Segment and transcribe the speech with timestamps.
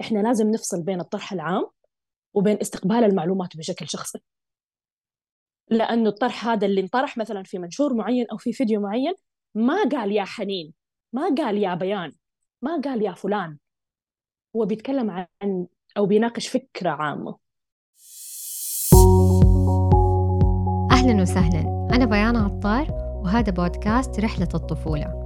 [0.00, 1.66] إحنا لازم نفصل بين الطرح العام
[2.34, 4.18] وبين استقبال المعلومات بشكل شخصي.
[5.70, 9.14] لأنه الطرح هذا اللي انطرح مثلا في منشور معين أو في فيديو معين
[9.54, 10.74] ما قال يا حنين
[11.12, 12.12] ما قال يا بيان
[12.62, 13.58] ما قال يا فلان.
[14.56, 15.66] هو بيتكلم عن
[15.96, 17.36] أو بيناقش فكرة عامة.
[20.92, 21.88] أهلا وسهلا.
[21.92, 22.92] أنا بيان عطار
[23.24, 25.23] وهذا بودكاست رحلة الطفولة.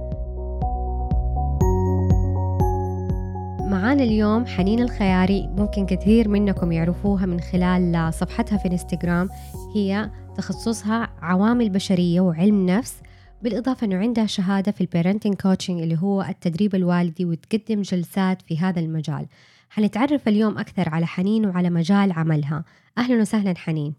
[3.69, 5.47] معانا اليوم حنين الخياري.
[5.47, 9.29] ممكن كثير منكم يعرفوها من خلال صفحتها في انستغرام
[9.75, 13.01] هي تخصصها عوامل بشرية وعلم نفس.
[13.41, 18.57] بالإضافة أنه عندها شهادة في ال parenting coaching اللي هو التدريب الوالدي وتقدم جلسات في
[18.57, 19.27] هذا المجال.
[19.69, 22.65] حنتعرف اليوم أكثر على حنين وعلى مجال عملها.
[22.97, 23.95] أهلا وسهلا حنين.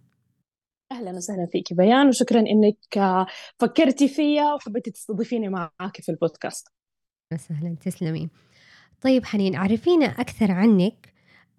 [0.93, 2.77] أهلا وسهلا فيك بيان وشكرا إنك
[3.59, 6.69] فكرتي فيا وحبيتي تستضيفيني معك في البودكاست.
[7.33, 8.29] وسهلا تسلمي.
[9.03, 11.13] طيب حنين عرفينا أكثر عنك.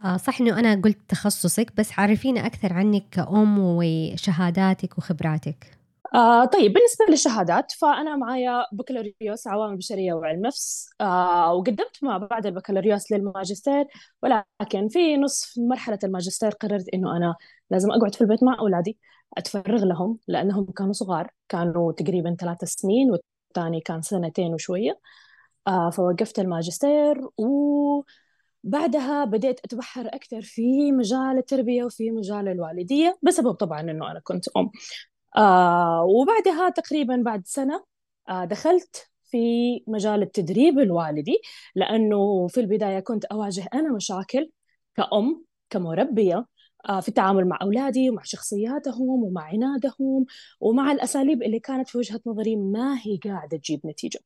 [0.05, 5.77] آه صح إنه أنا قلت تخصصك بس عرفينا أكثر عنك كأم وشهاداتك وخبراتك.
[6.15, 10.89] آه طيب بالنسبة للشهادات فأنا معايا بكالوريوس عوامل بشرية وعلم نفس.
[11.01, 13.85] آه وقدمت ما بعد البكالوريوس للماجستير
[14.23, 17.35] ولكن في نصف مرحلة الماجستير قررت إنه أنا
[17.69, 18.97] لازم أقعد في البيت مع أولادي
[19.37, 24.99] أتفرغ لهم لأنهم كانوا صغار كانوا تقريبا ثلاث سنين والثاني كان سنتين وشوية.
[25.65, 34.11] فوقفت الماجستير وبعدها بديت أتبحر أكثر في مجال التربية وفي مجال الوالدية بسبب طبعا إنه
[34.11, 34.71] أنا كنت أم.
[35.37, 37.83] آه وبعدها تقريبا بعد سنة
[38.29, 39.37] آه دخلت في
[39.87, 41.37] مجال التدريب الوالدي
[41.75, 44.51] لأنه في البداية كنت أواجه أنا مشاكل
[44.95, 46.45] كأم كمربية
[46.89, 50.25] آه، في التعامل مع أولادي ومع شخصياتهم ومع عنادهم
[50.59, 54.19] ومع الأساليب اللي كانت في وجهة نظري ما هي قاعدة تجيب نتيجة.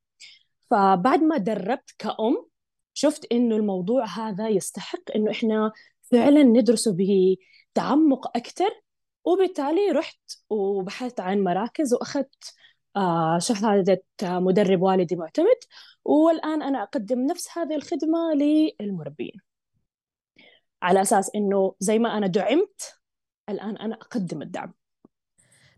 [0.70, 2.46] فبعد ما دربت كأم
[2.94, 5.72] شفت إنه الموضوع هذا يستحق إنه إحنا
[6.12, 8.82] فعلا ندرسه بتعمق أكثر
[9.26, 12.54] وبالتالي رحت وبحثت عن مراكز وأخذت
[12.96, 15.60] آه، شهادة مدرب والدي معتمد.
[16.06, 19.42] والآن أنا أقدم نفس هذه الخدمة للمربين.
[20.82, 23.00] على أساس إنه زي ما أنا دعمت
[23.50, 24.74] الآن أنا أقدم الدعم.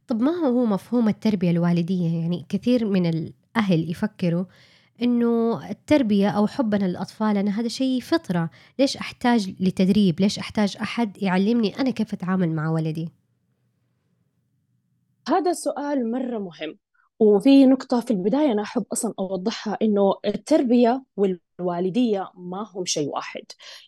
[0.07, 4.45] طب ما هو مفهوم التربية الوالدية؟ يعني كثير من الأهل يفكروا
[5.01, 8.49] إنه التربية أو حبنا للأطفال أنا هذا شيء فطرة.
[8.79, 13.09] ليش أحتاج لتدريب؟ ليش أحتاج أحد يعلمني أنا كيف أتعامل مع ولدي؟
[15.29, 16.77] هذا سؤال مرة مهم
[17.19, 23.43] وفي نقطة في البداية أنا أحب أصلا أوضحها إنه التربية والوالدية ما هم شيء واحد.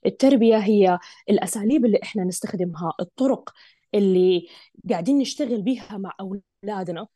[0.05, 0.99] التربية هي
[1.29, 3.53] الأساليب اللي إحنا نستخدمها الطرق
[3.95, 4.47] اللي
[4.89, 7.07] قاعدين نشتغل بيها مع أولادنا.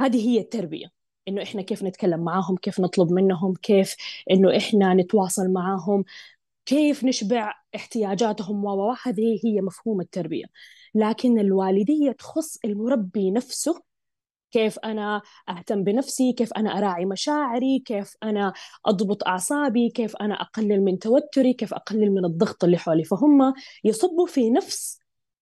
[0.00, 1.01] هذه هي التربية.
[1.28, 3.96] إنه إحنا كيف نتكلم معاهم كيف نطلب منهم كيف
[4.30, 6.04] إنه إحنا نتواصل معاهم
[6.66, 10.44] كيف نشبع احتياجاتهم و هذه هي مفهوم التربية.
[10.94, 13.82] لكن الوالدية تخص المربي نفسه
[14.52, 18.52] كيف أنا أهتم بنفسي كيف أنا أراعي مشاعري كيف أنا
[18.86, 23.04] أضبط أعصابي كيف أنا أقلل من توتري كيف أقلل من الضغط اللي حولي.
[23.04, 23.54] فهم
[23.84, 24.98] يصبوا في نفس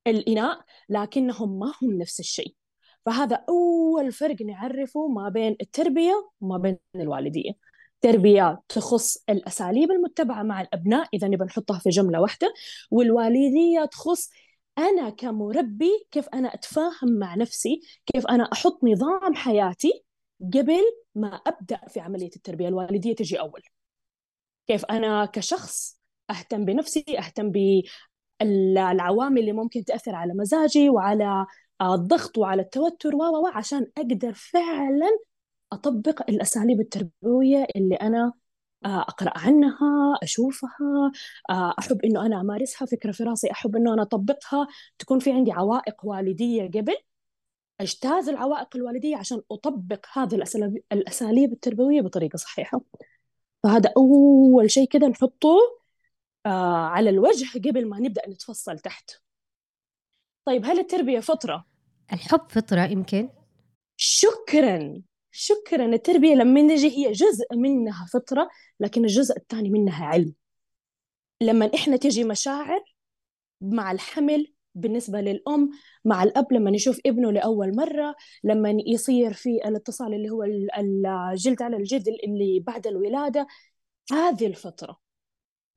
[0.07, 2.60] الإناء لكنهم ما هم نفس الشيء.
[3.07, 7.53] فهذا أول فرق نعرفه ما بين التربية وما بين الوالدية.
[8.01, 12.55] تربية تخص الأساليب المتبعة مع الأبناء إذا نبى نحطها في جملة واحدة
[12.91, 14.31] والوالدية تخص
[14.79, 20.05] أنا كمربي كيف أنا أتفاهم مع نفسي كيف أنا أحط نظام حياتي
[20.55, 20.81] قبل
[21.15, 22.69] ما أبدأ في عملية التربية.
[22.69, 23.63] الوالدية تجي أول.
[24.67, 26.01] كيف أنا كشخص
[26.31, 27.53] أهتم بنفسي أهتم
[28.41, 31.47] بالعوامل اللي ممكن تأثر على مزاجي وعلى
[31.83, 35.19] الضغط وعلى التوتر و عشان أقدر فعلا
[35.73, 38.33] أطبق الأساليب التربوية اللي أنا
[38.85, 41.13] آه، أقرأ عنها أشوفها
[41.51, 44.69] آه، أحب إنه أنا أمارسها فكرة في راسي أحب إنه أنا أطبقها.
[44.99, 46.97] تكون في عندي عوائق والدية قبل
[47.81, 50.35] أجتاز العوائق الوالدية عشان أطبق هذه
[50.93, 52.81] الأساليب التربوية بطريقة صحيحة.
[53.63, 55.59] فهذا أول شيء كده نحطه
[56.47, 59.11] آه، على الوجه قبل ما نبدأ نتفصل تحت.
[60.45, 61.70] طيب هل التربية فطرة؟
[62.13, 63.29] الحب فطرة يمكن؟
[63.97, 65.03] شكرا.
[65.31, 65.87] شكرا.
[65.87, 68.49] التربية لما نجي هي جزء منها فطرة
[68.81, 70.35] لكن الجزء الثاني منها علم.
[71.41, 72.85] لما إحنا تجي مشاعر
[73.61, 75.71] مع الحمل بالنسبة للأم
[76.05, 78.15] مع الأب لما يشوف ابنه لأول مرة
[78.45, 83.47] لما يصير في الاتصال اللي هو الجلد على الجلد اللي بعد الولادة
[84.13, 85.10] هذه الفطرة.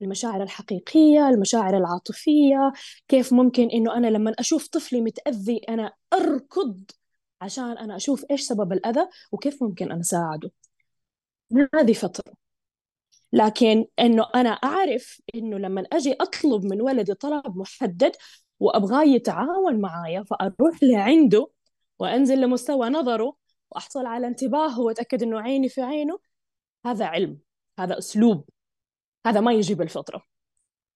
[0.04, 2.74] المشاعر الحقيقية المشاعر العاطفية
[3.08, 6.84] كيف ممكن إنه أنا لما أشوف طفلي متأذي أنا أركض
[7.42, 10.52] عشان أنا أشوف إيش سبب الأذى وكيف ممكن أنا أساعده.
[11.76, 12.34] هذه فترة.
[13.34, 18.16] لكن إنه أنا أعرف إنه لما أجي أطلب من ولدي طلب محدد
[18.60, 21.48] وأبغاه يتعاون معايا فأروح لعنده
[22.00, 23.36] وأنزل لمستوى نظره
[23.72, 26.20] وأحصل على انتباهه وأتأكد إنه عيني في عينه
[26.86, 27.40] هذا علم
[27.80, 28.50] هذا أسلوب.
[29.26, 30.24] هذا ما يجي بالفطره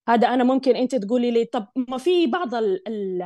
[0.07, 3.23] هذا أنا ممكن أنت تقولي لي طب ما في بعض ال ال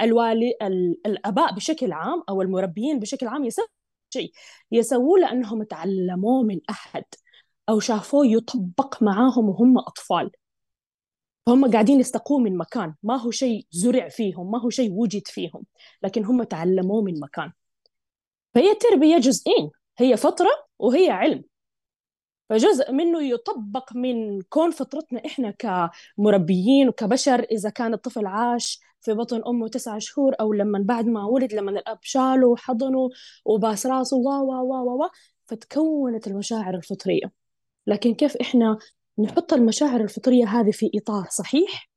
[0.00, 3.66] الوالي ال الأباء بشكل عام أو المربيين بشكل عام يسووا
[4.12, 4.32] شيء.
[4.72, 7.04] يسووه لأنهم تعلموه من أحد
[7.68, 10.30] أو شافوه يطبق معاهم وهم أطفال.
[11.46, 12.94] فهم قاعدين يستقوه من مكان.
[13.02, 15.64] ما هو شيء زرع فيهم ما هو شيء وجد فيهم
[16.02, 17.52] لكن هم تعلموه من مكان.
[18.54, 21.44] فهي التربية جزئين هي فترة وهي علم.
[22.48, 25.54] فجزء منه يطبق من كون فطرتنا إحنا
[26.18, 31.24] كمربيين وكبشر إذا كان الطفل عاش في بطن أمه تسعة شهور أو لما بعد ما
[31.24, 33.10] ولد لما الأب شاله وحضنه
[33.44, 35.08] وباس راسه وا وا وا وا
[35.46, 37.32] فتكونت المشاعر الفطرية.
[37.86, 38.78] لكن كيف إحنا
[39.18, 41.90] نحط المشاعر الفطرية هذه في إطار صحيح؟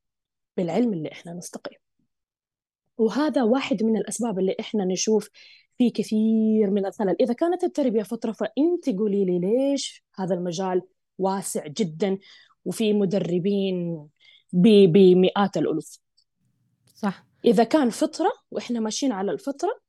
[0.56, 1.76] بالعلم اللي إحنا نستقيه
[2.98, 5.30] وهذا واحد من الأسباب اللي إحنا نشوف
[5.78, 10.82] في كثير من الخلل إذا كانت التربية فترة فأنت قولي لي ليش هذا المجال
[11.18, 12.18] واسع جدا
[12.64, 14.08] وفي مدربين
[14.52, 15.98] بمئات الألوف؟
[16.94, 17.26] صح.
[17.44, 19.80] إذا كان فطرة وإحنا ماشيين على الفطرة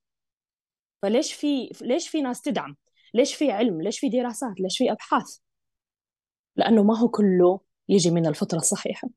[1.01, 2.75] فليش في ليش في ناس تدعم؟
[3.13, 5.37] ليش في علم؟ ليش في دراسات؟ ليش في أبحاث؟
[6.55, 9.09] لأنه ما هو كله يجي من الفطرة الصحيحة.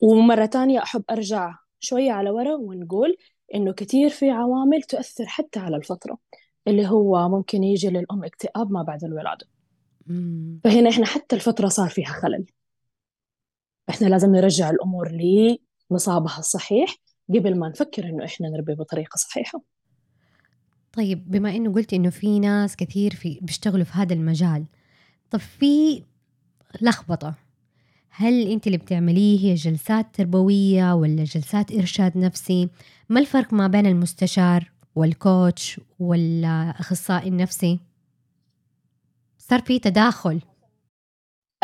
[0.00, 3.16] ومرة تانية أحب أرجع شوية على ورا ونقول
[3.54, 6.18] إنه كثير في عوامل تؤثر حتى على الفطرة
[6.68, 9.46] اللي هو ممكن يجي للأم اكتئاب ما بعد الولادة.
[10.64, 12.46] فهنا إحنا حتى الفطرة صار فيها خلل.
[13.90, 15.10] إحنا لازم نرجع الأمور
[15.90, 16.96] لنصابها الصحيح
[17.28, 19.62] قبل ما نفكر إنه إحنا نربي بطريقة صحيحة.
[20.92, 24.64] طيب بما إنه قلت إنه في ناس كثير في بيشتغلوا في هذا المجال
[25.30, 26.02] طب في
[26.82, 27.34] لخبطة
[28.18, 32.68] هل أنت اللي بتعمليه هي جلسات تربوية ولا جلسات إرشاد نفسي؟
[33.08, 37.80] ما الفرق ما بين المستشار والكوتش والأخصائي النفسي؟
[39.38, 40.40] صار في تداخل.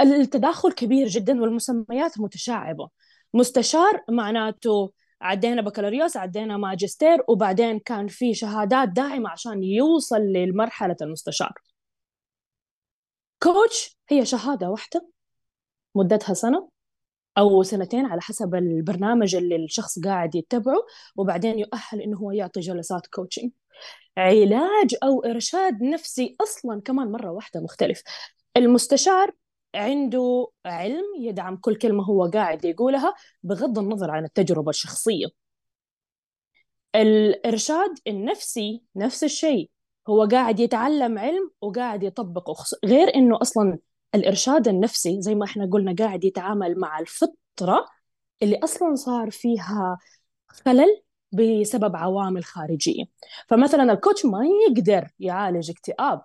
[0.01, 2.89] التداخل كبير جدا والمسميات متشعبة.
[3.35, 11.53] مستشار معناته عدينا بكالوريوس عدينا ماجستير وبعدين كان في شهادات داعمة عشان يوصل لمرحلة المستشار.
[13.43, 15.13] كوتش هي شهادة واحدة.
[15.95, 16.69] مدتها سنة
[17.39, 20.87] أو سنتين على حسب البرنامج اللي الشخص قاعد يتبعه
[21.17, 23.51] وبعدين يؤهل إنه هو يعطي جلسات كوتشنج
[24.19, 28.03] علاج أو إرشاد نفسي أصلا كمان مرة واحدة مختلف.
[28.57, 29.33] المستشار
[29.75, 35.27] عنده علم يدعم كل كلمة هو قاعد يقولها بغض النظر عن التجربة الشخصية.
[36.95, 39.71] الإرشاد النفسي نفس الشيء
[40.09, 42.55] هو قاعد يتعلم علم وقاعد يطبقه
[42.85, 43.79] غير إنه أصلا
[44.15, 47.87] الإرشاد النفسي زي ما إحنا قلنا قاعد يتعامل مع الفطرة
[48.43, 49.99] اللي أصلا صار فيها
[50.49, 53.05] خلل بسبب عوامل خارجية.
[53.49, 56.23] فمثلا الكوتش ما يقدر يعالج اكتئاب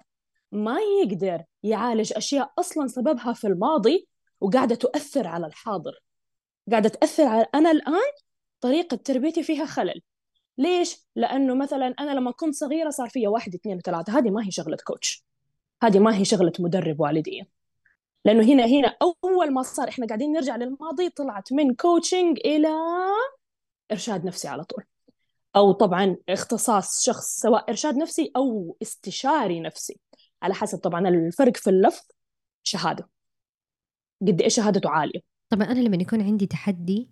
[0.52, 4.08] ما يقدر يعالج أشياء أصلا سببها في الماضي
[4.42, 6.00] وقاعدة تؤثر على الحاضر.
[6.72, 8.12] قاعدة تأثر على أنا الآن
[8.62, 10.02] طريقة تربيتي فيها خلل.
[10.58, 14.20] ليش؟ لأنه مثلا أنا لما كنت صغيرة صار فيها واحد اثنين وثلاثة.
[14.20, 15.26] هذه ما هي شغلة كوتش.
[15.84, 17.57] هذه ما هي شغلة مدرب والدية
[18.28, 22.70] لأنه هنا هنا أول ما صار إحنا قاعدين نرجع للماضي طلعت من كوتشنج إلى
[23.92, 24.84] إرشاد نفسي على طول.
[25.56, 30.00] أو طبعا اختصاص شخص سواء إرشاد نفسي أو استشاري نفسي.
[30.42, 32.04] على حسب طبعا الفرق في اللفظ
[32.64, 33.10] شهادة.
[34.22, 35.20] قد إيش شهادته عالية.
[35.50, 37.10] طبعا أنا لما يكون عندي تحدي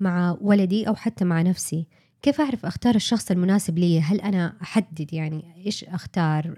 [0.00, 1.86] مع ولدي أو حتى مع نفسي
[2.22, 6.54] كيف أعرف أختار الشخص المناسب لي؟ هل أنا أحدد يعني إيش أختار؟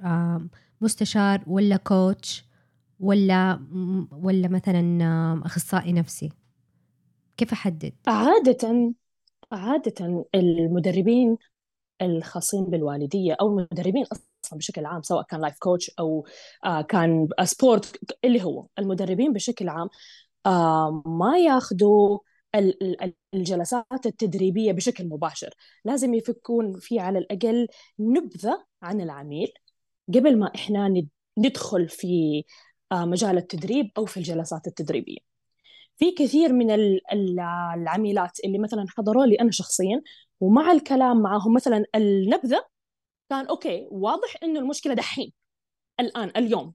[0.80, 2.51] مستشار ولا coach
[3.02, 3.60] ولا
[4.12, 4.82] ولا مثلا
[5.44, 6.32] أخصائي نفسي؟
[7.36, 8.92] كيف أحدد؟ عاده
[9.52, 11.36] عاده المدربين
[12.02, 16.26] الخاصين بالوالدية أو المدربين أصلا بشكل عام سواء كان life coach أو
[16.64, 19.88] آه، كان sport اللي هو المدربين بشكل عام
[21.06, 22.18] ما ياخذوا
[23.34, 25.54] الجلسات التدريبية بشكل مباشر.
[25.84, 27.68] لازم يفكون في على الأقل
[27.98, 29.52] نبذة عن العميل
[30.08, 31.04] قبل ما إحنا
[31.38, 32.44] ندخل في
[32.92, 35.18] مجال التدريب أو في الجلسات التدريبية.
[35.96, 36.70] في كثير من
[37.12, 40.02] العميلات اللي مثلا حضروا لي أنا شخصيا
[40.40, 42.64] ومع الكلام معهم مثلا النبذة
[43.30, 45.32] كان أوكي واضح إنه المشكلة دحين
[46.00, 46.74] الآن اليوم.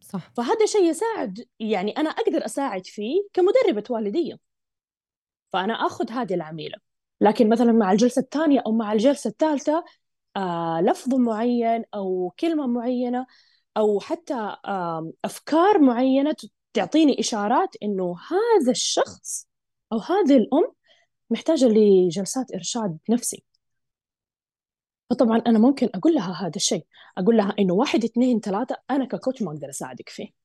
[0.00, 0.32] صح.
[0.36, 4.38] فهذا شيء يساعد يعني أنا أقدر أساعد فيه كمدربة والدية.
[5.52, 6.78] فأنا أخذ هذه العميلة.
[7.20, 9.84] لكن مثلا مع الجلسة الثانية أو مع الجلسة الثالثة
[10.36, 13.26] آه لفظ معين أو كلمة معينة
[13.76, 14.56] أو حتى
[15.24, 16.36] أفكار معينة
[16.72, 19.48] تعطيني إشارات إنه هذا الشخص
[19.92, 20.72] أو هذه الأم
[21.30, 23.44] محتاجة لجلسات إرشاد نفسي.
[25.10, 26.86] فطبعا أنا ممكن أقول لها هذا الشيء
[27.18, 30.43] أقول لها إنه واحد اثنين ثلاثة أنا ككوتش ما أقدر أساعدك فيه.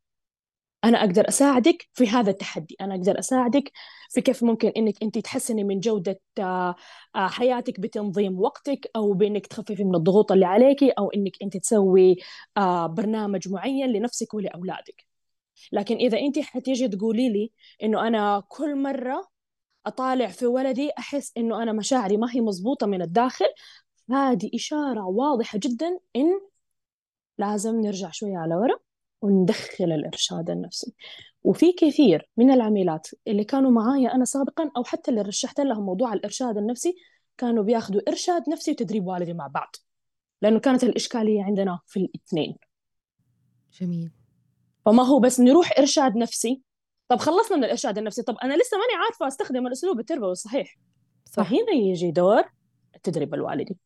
[0.83, 3.71] أنا أقدر أساعدك في هذا التحدي أنا أقدر أساعدك
[4.09, 6.75] في كيف ممكن إنك أنت تحسني من جودة آه،
[7.15, 12.17] حياتك بتنظيم وقتك أو بإنك تخففي من الضغوط اللي عليكي أو إنك أنت تسوي
[12.57, 15.05] آه، برنامج معين لنفسك ولأولادك.
[15.71, 17.51] لكن إذا أنت حتيجي تقولي لي
[17.83, 19.27] إنه أنا كل مرة
[19.85, 23.47] أطالع في ولدي أحس إنه أنا مشاعري ما هي مضبوطة من الداخل
[24.11, 26.41] هذه إشارة واضحة جدا إن
[27.37, 28.88] لازم نرجع شوية على ورا.
[29.21, 30.93] وندخل الإرشاد النفسي.
[31.43, 36.13] وفي كثير من العميلات اللي كانوا معايا أنا سابقا أو حتى اللي رشحت لهم موضوع
[36.13, 36.95] الإرشاد النفسي
[37.37, 39.75] كانوا بياخذوا إرشاد نفسي وتدريب والدي مع بعض
[40.41, 42.55] لأنه كانت الإشكالية عندنا في الاثنين.
[43.81, 44.11] جميل.
[44.85, 46.61] فما هو بس نروح إرشاد نفسي.
[47.07, 48.23] طب خلصنا من الإرشاد النفسي.
[48.23, 50.77] طب أنا لسه ماني عارفة أستخدم الأسلوب التربوي الصحيح.
[51.25, 51.43] صح.
[51.43, 52.43] فهنا يجي دور
[52.95, 53.77] التدريب الوالدي.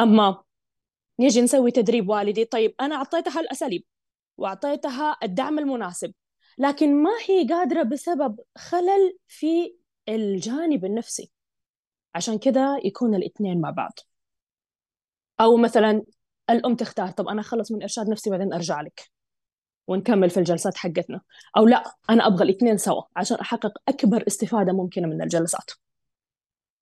[0.00, 0.42] أما
[1.20, 2.44] نيجي نسوي تدريب والدي.
[2.44, 3.84] طيب أنا أعطيتها الأساليب
[4.40, 6.12] وأعطيتها الدعم المناسب.
[6.58, 9.76] لكن ما هي قادرة بسبب خلل في
[10.08, 11.32] الجانب النفسي.
[12.14, 13.98] عشان كده يكون الاثنين مع بعض.
[15.40, 16.02] أو مثلا
[16.50, 19.10] الأم تختار طب أنا أخلص من إرشاد نفسي بعدين أرجع لك.
[19.86, 21.20] ونكمل في الجلسات حقتنا.
[21.56, 25.70] أو لا أنا أبغى الاثنين سوا عشان أحقق أكبر استفادة ممكنة من الجلسات.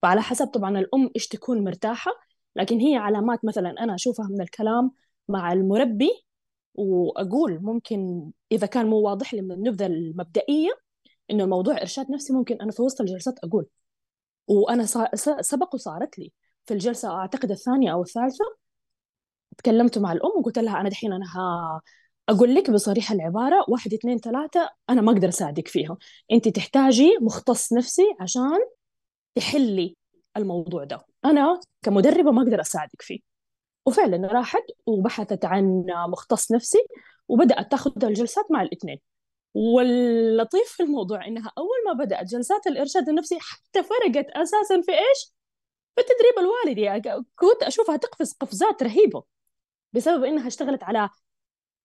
[0.02, 2.10] فعلى حسب طبعا الأم إيش تكون مرتاحة
[2.56, 4.90] لكن هي علامات مثلا أنا أشوفها من الكلام
[5.28, 6.27] مع المربي
[6.78, 10.70] وأقول ممكن إذا كان مو واضح لي من النبذة المبدئية
[11.30, 13.66] إنه الموضوع إرشاد نفسي ممكن أنا في وسط الجلسات أقول.
[14.48, 14.84] وأنا
[15.40, 16.32] سبق وصارت لي.
[16.66, 18.44] في الجلسة أعتقد الثانية أو الثالثة
[19.58, 21.80] تكلمت مع الأم وقلت لها أنا دحين أنا ها
[22.28, 25.96] أقول لك بصريح العبارة واحد اثنين ثلاثة أنا ما أقدر أساعدك فيها.
[26.32, 28.58] أنت تحتاجي مختص نفسي عشان
[29.34, 29.96] تحلي
[30.36, 31.06] الموضوع ده.
[31.24, 33.27] أنا كمدربة ما أقدر أساعدك فيه.
[33.88, 36.78] وفعلا راحت وبحثت عن مختص نفسي
[37.28, 39.00] وبدأت تاخذ الجلسات مع الاثنين.
[39.54, 45.34] واللطيف في الموضوع إنها أول ما بدأت جلسات الإرشاد النفسي حتى فرقت أساسا في إيش؟
[45.96, 49.22] في التدريب الوالدي يعني كنت أشوفها تقفز قفزات رهيبة
[49.92, 51.08] بسبب إنها اشتغلت على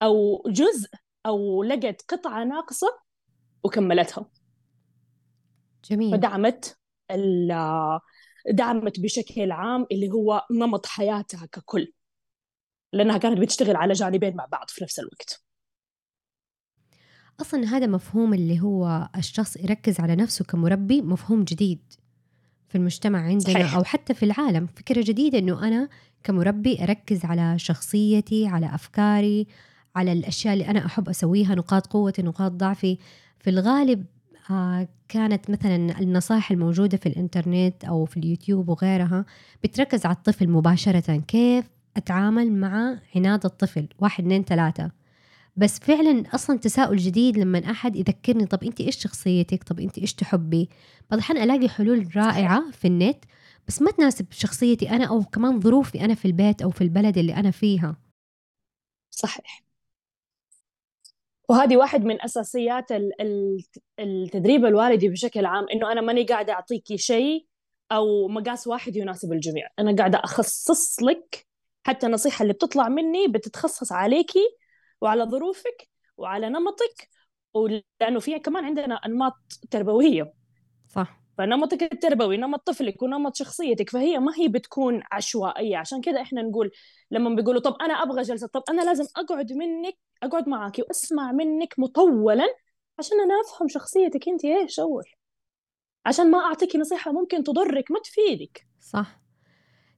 [0.02, 0.90] أو جزء
[1.26, 3.00] أو لقت قطعة ناقصة
[3.64, 4.30] وكملتها.
[5.86, 6.12] جميل.
[6.12, 6.78] فدعمت
[8.52, 11.94] دعمت بشكل عام اللي هو نمط حياتها ككل
[12.94, 15.44] لأنها كانت بتشتغل على جانبين مع بعض في نفس الوقت.
[17.42, 21.94] أصلا هذا مفهوم اللي هو الشخص يركز على نفسه كمربي مفهوم جديد
[22.68, 23.76] في المجتمع عندنا صحيح.
[23.76, 24.68] أو حتى في العالم.
[24.68, 25.90] فكرة جديدة أنه أنا
[26.24, 29.48] كمربي أركز على شخصيتي على أفكاري
[29.96, 32.98] على الأشياء اللي أنا أحب أسويها نقاط قوتي نقاط ضعفي.
[33.40, 34.06] في الغالب
[35.10, 39.26] كانت مثلا النصائح الموجودة في الإنترنت أو في اليوتيوب وغيرها
[39.64, 41.18] بتركز على الطفل مباشرة.
[41.18, 41.66] كيف
[41.98, 44.92] أتعامل مع عناد الطفل؟ واحد اثنين ثلاثة.
[45.56, 50.14] بس فعلا أصلا تساؤل جديد لما أحد يذكرني طب أنت إيش شخصيتك؟ طب أنت إيش
[50.14, 50.70] تحبي؟
[51.12, 53.26] بعض الأحيان ألاقي حلول رائعة في النت
[53.68, 57.36] بس ما تناسب شخصيتي أنا أو كمان ظروفي أنا في البيت أو في البلد اللي
[57.36, 57.96] أنا فيها.
[59.12, 59.63] صحيح.
[61.54, 62.92] وهذه واحد من أساسيات
[64.00, 67.46] التدريب الوالدي بشكل عام إنه أنا ماني قاعدة اعطيكي شيء
[67.92, 69.68] أو مقاس واحد يناسب الجميع.
[69.80, 71.48] أنا قاعدة أخصص لك
[71.84, 74.58] حتى النصيحة اللي بتطلع مني بتتخصص عليكي
[75.02, 77.10] وعلى ظروفك وعلى نمطك
[77.54, 79.38] ولأنه في كمان عندنا أنماط
[79.72, 80.34] تربوية.
[80.88, 81.23] صح.
[81.38, 85.78] فنمطك التربوي نمط طفلك ونمط شخصيتك فهي ما هي بتكون عشوائية.
[85.78, 86.72] عشان كذا إحنا نقول
[87.12, 91.74] لما بيقولوا طب أنا أبغى جلسة طب أنا لازم أقعد منك أقعد معك وأسمع منك
[91.78, 92.46] مطولا
[93.00, 95.04] عشان أنا أفهم شخصيتك انت إيش أول.
[96.06, 98.68] عشان ما أعطيكي نصيحة ممكن تضرك ما تفيدك.
[98.80, 99.20] صح.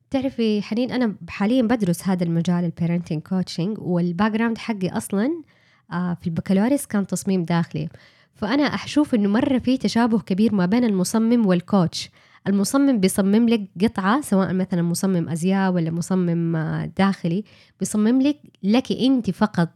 [0.10, 5.44] تعرفي حنين أنا حاليا بدرس هذا المجال ال parenting coaching وال background حقي أصلا
[5.92, 7.90] آه، في البكالوريوس كان تصميم داخلي.
[8.36, 12.10] فأنا أشوف إنه مرة في تشابه كبير ما بين المصمم والكوتش
[12.48, 17.44] المصمم بيصمم لك قطعة سواء مثلا مصمم أزياء ولا مصمم آه، داخلي
[17.80, 19.70] بيصمم لك لك أنت فقط.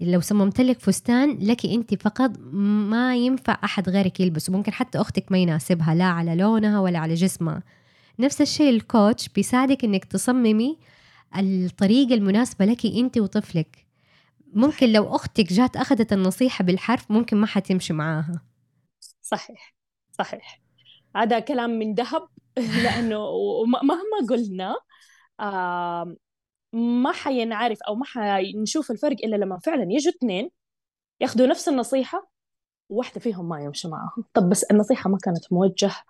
[0.00, 2.30] لو صممت لك فستان لك أنت فقط
[2.92, 4.52] ما ينفع أحد غيرك يلبسه.
[4.52, 7.62] ممكن حتى أختك ما يناسبها لا على لونها ولا على جسمها.
[8.18, 10.78] نفس الشيء الكوتش بيساعدك إنك تصممي
[11.36, 13.86] الطريقة المناسبة لك أنت وطفلك.
[14.52, 18.42] ممكن لو أختك جات أخذت النصيحة بالحرف ممكن ما حتمشي معاها.
[19.22, 19.74] صحيح
[20.12, 20.60] صحيح.
[21.16, 22.28] هذا كلام من ذهب
[22.84, 23.30] لأنه
[23.82, 24.76] مهما قلنا
[26.72, 30.50] ما حينعرف أو ما حنشوف الفرق إلا لما فعلا يجوا اثنين
[31.20, 32.30] ياخذوا نفس النصيحة
[32.88, 34.24] وواحدة فيهم ما يمشي معاهم.
[34.34, 36.02] طب بس النصيحة ما كانت موجهة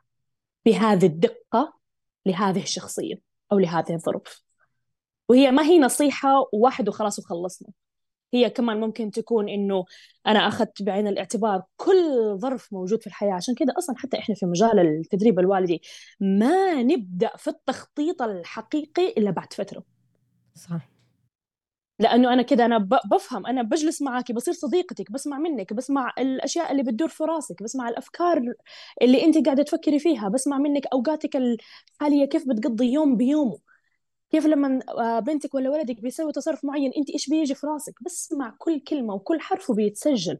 [0.66, 1.74] بهذه الدقة
[2.26, 3.14] لهذه الشخصية
[3.52, 4.42] أو لهذه الظروف.
[5.28, 7.68] وهي ما هي نصيحة واحد وخلاص وخلصنا.
[8.34, 9.84] هي كمان ممكن تكون إنه
[10.26, 13.32] أنا أخذت بعين الاعتبار كل ظرف موجود في الحياة.
[13.34, 15.82] عشان كده أصلا حتى إحنا في مجال التدريب الوالدي
[16.20, 19.84] ما نبدأ في التخطيط الحقيقي إلا بعد فترة.
[20.54, 20.88] صح
[21.98, 22.78] لأنه أنا كده أنا
[23.10, 27.88] بفهم أنا بجلس معك بصير صديقتك بسمع منك بسمع الأشياء اللي بتدور في راسك بسمع
[27.88, 28.42] الأفكار
[29.02, 33.71] اللي أنت قاعدة تفكري فيها بسمع منك أوقاتك الحالية كيف بتقضي يوم بيومه.
[34.32, 38.54] كيف لما آه، بنتك ولا ولدك بيسوي تصرف معين انت إيش بيجي في راسك؟ بسمع
[38.58, 40.38] كل كلمة وكل حرف وبيتسجل.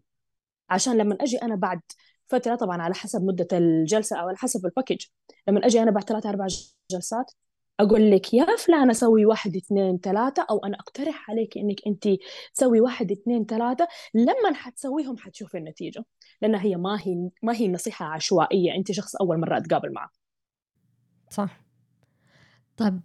[0.70, 1.80] عشان لما أجي أنا بعد
[2.26, 5.06] فترة طبعا على حسب مدة الجلسة أو على حسب ال package
[5.48, 6.46] لما أجي أنا بعد ثلاث أربع
[6.90, 7.32] جلسات
[7.80, 12.08] أقول لك يا فلانة سوي واحد اثنين ثلاثة أو أنا أقترح عليك إنك أنت
[12.54, 13.88] تسوي واحد اثنين ثلاثة.
[14.14, 16.04] لما حتسويهم حتشوفي النتيجة
[16.42, 20.10] لأن هي ما هي ما هي نصيحة عشوائية أنت شخص أول مرة اتقابل معه.
[21.30, 21.60] صح.
[22.76, 23.00] طب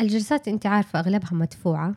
[0.00, 1.94] الجلسات انت عارفة أغلبها مدفوعة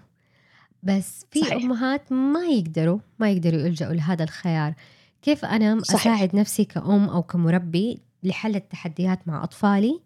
[0.83, 1.53] بس في صحيح.
[1.53, 4.73] أمهات ما يقدروا ما يقدروا يلجأوا لهذا الخيار
[5.21, 6.01] كيف أنا صحيح.
[6.01, 10.01] أساعد نفسي كأم أو كمربي لحل التحديات مع أطفالي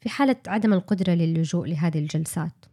[0.00, 2.64] في حالة عدم القدرة للجوء لهذه الجلسات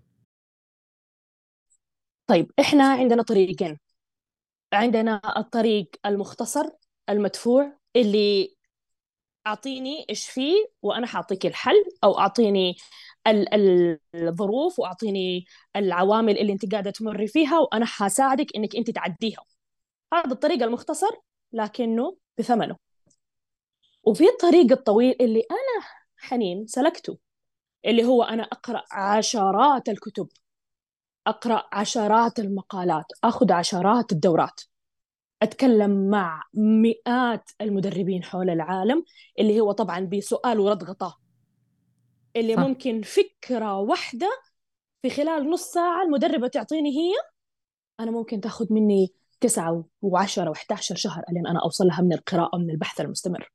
[2.28, 3.78] طيب إحنا عندنا طريقين
[4.74, 6.70] عندنا الطريق المختصر
[7.10, 8.58] المدفوع اللي
[9.48, 12.76] أعطيني إيش فيه وأنا حأعطيك الحل أو أعطيني
[13.28, 19.44] الظروف وأعطيني العوامل اللي أنت قاعدة تمري فيها وأنا حساعدك إنك أنت تعديها.
[20.14, 21.12] هذا الطريق المختصر
[21.54, 22.76] لكنه بثمنه.
[24.04, 25.86] وفي الطريق الطويل اللي أنا
[26.18, 27.18] حنين سلكته
[27.86, 30.28] اللي هو أنا أقرأ عشرات الكتب
[31.28, 34.62] أقرأ عشرات المقالات أخذ عشرات الدورات.
[35.42, 39.04] أتكلم مع مئات المدربين حول العالم
[39.40, 41.27] اللي هو طبعا بسؤال ورد غطاء.
[42.40, 42.60] اللي صح.
[42.60, 44.30] ممكن فكرة واحدة
[45.02, 47.14] في خلال نص ساعة المدربة تعطيني هي
[48.00, 52.58] أنا ممكن تاخذ مني تسعة وعشرة وإحدى عشر شهر ألين أنا أوصل لها من القراءة
[52.58, 53.52] من البحث المستمر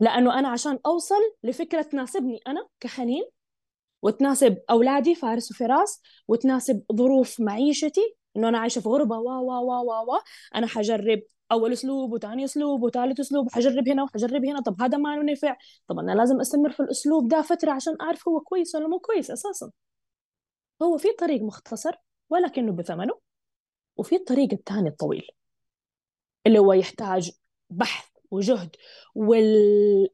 [0.00, 3.24] لأنه أنا عشان أوصل لفكرة تناسبني أنا كحنين
[4.02, 9.78] وتناسب أولادي فارس وفراس وتناسب ظروف معيشتي إنه أنا عايشة في غربة وا وا وا
[9.80, 10.18] وا وا
[10.54, 14.60] أنا حجرب أول أسلوب وثاني أسلوب وثالث أسلوب وحجرب هنا وحجرب هنا.
[14.60, 15.56] طب هذا ما نفع.
[15.88, 19.30] طب أنا لازم أستمر في الأسلوب ده فترة عشان أعرف هو كويس ولا مو كويس
[19.30, 19.70] أساسا.
[20.82, 21.92] هو في طريق مختصر
[22.30, 23.18] ولكنه بثمنه
[23.96, 25.26] وفي الطريق الثاني الطويل
[26.46, 27.30] اللي هو يحتاج
[27.70, 28.76] بحث وجهد
[29.14, 30.08] وال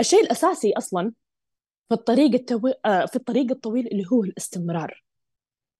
[0.00, 1.12] الشيء الأساسي أصلا
[1.88, 2.68] في الطريق التو...
[2.86, 5.04] آه، في الطريق الطويل اللي هو الاستمرار.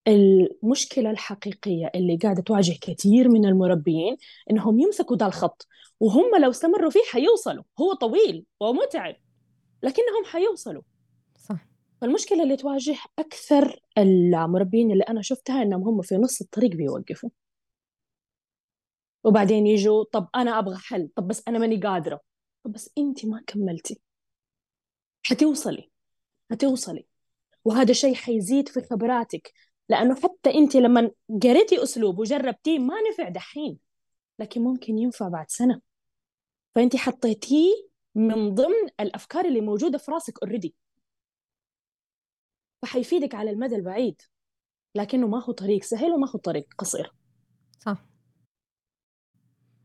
[0.09, 4.17] المشكلة الحقيقية اللي قاعدة تواجه كثير من المربيين
[4.51, 5.67] إنهم يمسكوا ذا الخط
[6.01, 9.17] وهم لو استمروا فيه حيوصلوا هو طويل ومتعب
[9.83, 10.83] لكنهم حيوصلوا.
[11.39, 11.67] صح.
[12.01, 17.31] فالمشكلة اللي تواجه أكثر المربيين اللي أنا شفتها إنهم هم في نص الطريق بيوقفوا.
[19.25, 22.21] وبعدين يجوا طب أنا أبغى حل طب بس أنا ماني قادرة.
[22.65, 24.01] طب بس أنت ما كملتي.
[25.23, 25.91] حتوصلي
[26.51, 27.07] حتوصلي.
[27.65, 29.53] وهذا الشيء حيزيد في خبراتك.
[29.93, 31.11] لأنه حتى أنت لما
[31.43, 33.79] قريتي أسلوب وجربتيه ما نفع دحين
[34.39, 35.81] لكن ممكن ينفع بعد سنة.
[36.75, 37.73] فأنت حطيتيه
[38.15, 40.75] من ضمن الأفكار اللي موجودة في راسك اوريدي
[42.83, 44.23] فحيفيدك على المدى البعيد
[44.95, 47.13] لكنه ما هو طريق سهل وما هو طريق قصير.
[47.79, 48.05] صح.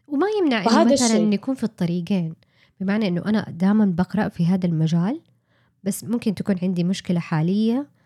[0.07, 1.33] وما يمنع إنه مثلا الشيء.
[1.33, 2.35] يكون في الطريقين.
[2.79, 5.21] بمعنى إنه أنا دائما بقرأ في هذا المجال
[5.83, 7.96] بس ممكن تكون عندي مشكلة حالية آه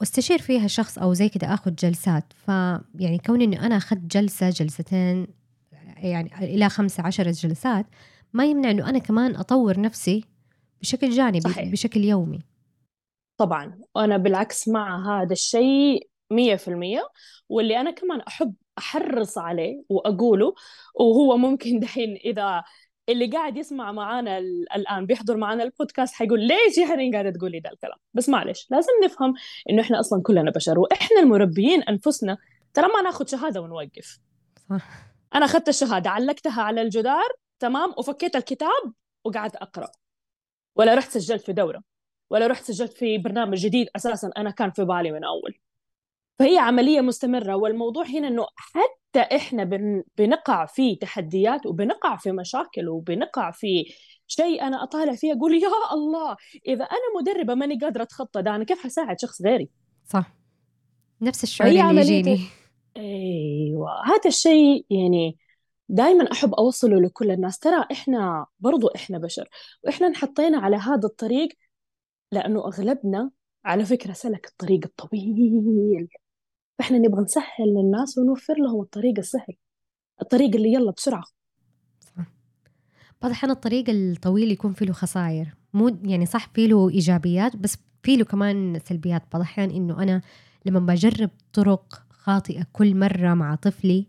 [0.00, 2.32] واستشير فيها شخص أو زي كده أخذ جلسات.
[2.46, 5.26] فيعني كون إنه أنا أخذت جلسة جلستين
[5.96, 7.86] يعني إلى خمسة عشرة جلسات
[8.32, 10.24] ما يمنع إنه أنا كمان أطور نفسي
[10.80, 11.68] بشكل جانبي صحيح.
[11.68, 12.38] بشكل يومي.
[13.36, 13.78] طبعا.
[13.94, 17.08] وأنا بالعكس مع هذا الشيء مية في المية.
[17.48, 20.54] واللي أنا كمان أحب أحرص عليه وأقوله
[20.94, 22.64] وهو ممكن دحين إذا
[23.08, 24.38] اللي قاعد يسمع معانا
[24.76, 27.98] الآن بيحضر معانا البودكاست حيقول ليش يا حنين قاعدة تقولي ده الكلام.
[28.14, 29.34] بس معلش لازم نفهم
[29.70, 32.38] إنه إحنا أصلا كلنا بشر وإحنا المربيين أنفسنا.
[32.74, 34.18] ترى ما ناخذ شهادة ونوقف.
[34.70, 34.88] صح.
[35.34, 38.92] أنا أخذت الشهادة علقتها على الجدار تمام وفكيت الكتاب
[39.24, 39.88] وقعدت أقرأ.
[40.76, 41.82] ولا رحت سجلت في دورة.
[42.30, 45.58] ولا رحت سجلت في برنامج جديد أساسا أنا كان في بالي من أول.
[46.38, 47.54] فهي عملية مستمرة.
[47.54, 49.64] والموضوع هنا إنه حتى إحنا
[50.18, 53.84] بنقع في تحديات وبنقع في مشاكل وبنقع في
[54.26, 58.64] شيء أنا أطالع فيه أقول يا الله إذا أنا مدربة ماني قادرة أتخطى ده أنا
[58.64, 59.70] كيف حساعد شخص غيري؟
[60.06, 60.34] صح.
[61.20, 62.40] نفس الشعور اللي يجيني.
[62.96, 63.88] أيوه.
[64.06, 65.36] هذا الشيء يعني
[65.88, 67.58] دائما أحب أوصله لكل الناس.
[67.58, 69.48] ترى إحنا برضو إحنا بشر
[69.84, 71.48] وإحنا انحطينا على هذا الطريق
[72.32, 73.30] لأنه أغلبنا
[73.64, 76.08] على فكرة سلك الطريق الطويل.
[76.78, 79.54] فإحنا نبغى نسهل للناس ونوفر لهم الطريق السهل
[80.22, 81.24] الطريق اللي يلا بسرعة.
[82.00, 82.24] صح.
[83.22, 87.76] بعض الأحيان الطريق الطويل يكون فيه له خسائر مو يعني صح فيه له إيجابيات بس
[88.02, 89.22] فيه له كمان سلبيات.
[89.32, 90.20] بعض الأحيان إنه أنا
[90.66, 94.06] لما بجرب طرق خاطئة كل مرة مع طفلي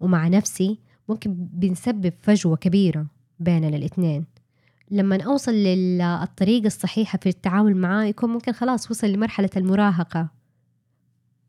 [0.00, 3.06] ومع نفسي ممكن بنسبب فجوة كبيرة
[3.40, 4.24] بيننا الاثنين
[4.90, 10.37] لما أوصل للطريقة الصحيحة في التعامل معاه يكون ممكن خلاص وصل لمرحلة المراهقة.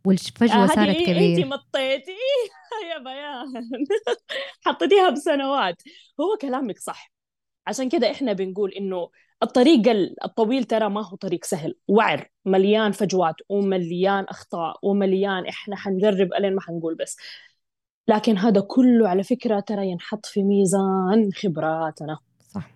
[0.05, 2.11] والفجوة آه صارت هذه كبيرة انت مطيتي.
[2.91, 3.67] يا بيان.
[4.65, 5.81] حطيتيها بسنوات.
[6.21, 7.11] هو كلامك صح.
[7.67, 9.09] عشان كده إحنا بنقول إنه
[9.43, 9.81] الطريق
[10.25, 11.75] الطويل ترى ما هو طريق سهل.
[11.87, 12.29] وعر.
[12.45, 17.17] مليان فجوات ومليان أخطاء ومليان إحنا حنجرب ألين ما حنقول بس.
[18.07, 22.17] لكن هذا كله على فكرة ترى ينحط في ميزان خبراتنا.
[22.39, 22.71] صح.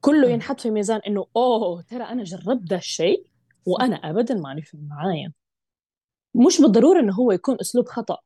[0.00, 0.28] كله.
[0.30, 3.26] ينحط في ميزان إنه أوه ترى أنا جربت ده الشيء
[3.66, 5.32] وأنا ابدا ما نفع معايا.
[6.36, 8.18] مش بالضرورة إنه هو يكون أسلوب خطأ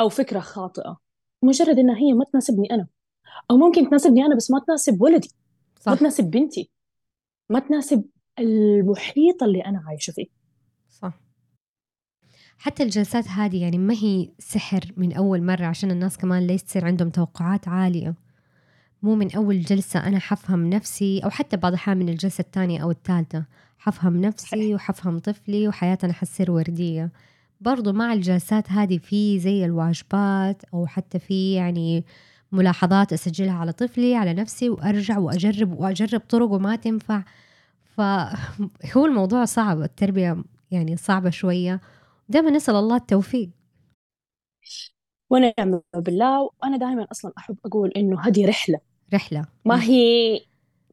[0.00, 0.98] أو فكرة خاطئة.
[1.42, 2.86] مجرد إنها هي ما تناسبني أنا.
[3.50, 5.30] أو ممكن تناسبني أنا بس ما تناسب ولدي.
[5.86, 6.70] ما صح تناسب بنتي.
[7.50, 8.04] ما تناسب
[8.38, 10.26] المحيط اللي أنا عايشة فيه.
[10.90, 11.20] صح.
[12.58, 16.84] حتى الجلسات هذه يعني ما هي سحر من أول مرة عشان الناس كمان ليش تصير
[16.84, 18.14] عندهم توقعات عالية.
[19.02, 22.90] مو من أول جلسة أنا حفهم نفسي أو حتى بعض الأحيان من الجلسة الثانية أو
[22.90, 23.44] الثالثة
[23.78, 24.74] حفهم نفسي.
[24.74, 27.12] وحفهم طفلي وحياتنا حتصير وردية.
[27.60, 32.04] برضو مع الجلسات هذه في زي الواجبات أو حتى في يعني
[32.52, 37.22] ملاحظات أسجلها على طفلي على نفسي وأرجع وأجرب وأجرب طرق وما تنفع.
[37.96, 41.80] فهو الموضوع صعب التربية يعني صعبة شوية.
[42.28, 43.50] دائما نسأل الله التوفيق.
[45.30, 48.89] ونعم بالله وأنا دائما أصلا أحب أقول إنه هذه رحلة.
[49.14, 49.46] رحلة.
[49.64, 50.40] ما هي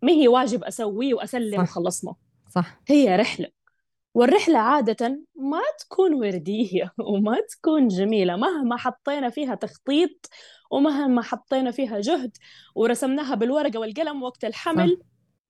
[0.01, 1.63] ما هي واجب أسويه وأسلم صح.
[1.63, 2.15] وخلصنا.
[2.49, 2.81] صح.
[2.87, 3.47] هي رحلة.
[4.13, 8.35] والرحلة عادة ما تكون وردية وما تكون جميلة.
[8.35, 10.29] مهما حطينا فيها تخطيط
[10.71, 12.31] ومهما حطينا فيها جهد
[12.75, 15.05] ورسمناها بالورقة والقلم وقت الحمل صح.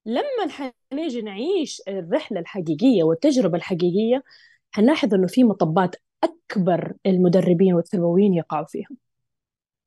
[0.05, 4.23] لما حنيجي نعيش الرحلة الحقيقية والتجربة الحقيقية
[4.71, 8.87] حنلاحظ إنه في مطبات أكبر المدربين والتربويين يقعوا فيها.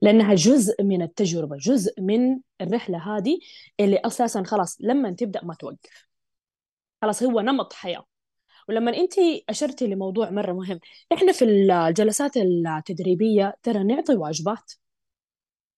[0.03, 3.39] لأنها جزء من التجربة جزء من الرحلة هذه
[3.81, 6.09] اللي أساسا خلاص لما تبدأ ما توقف.
[7.03, 8.07] خلاص هو نمط حياة.
[8.69, 9.13] ولما أنت
[9.49, 10.81] أشرتي لموضوع مرة مهم
[11.13, 14.73] إحنا في الجلسات التدريبية ترى نعطي واجبات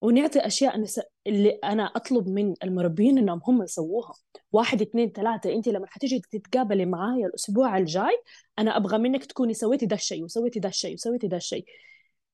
[0.00, 0.84] ونعطي أشياء.
[1.26, 4.14] اللي أنا أطلب من المربين إنهم هم يسووها.
[4.52, 8.22] واحد اثنين ثلاثة أنت لما حتيجي تتقابلي معايا الأسبوع الجاي
[8.58, 11.64] أنا أبغى منك تكوني سويتي ده الشيء وسويتي ده الشيء وسويتي ده الشيء.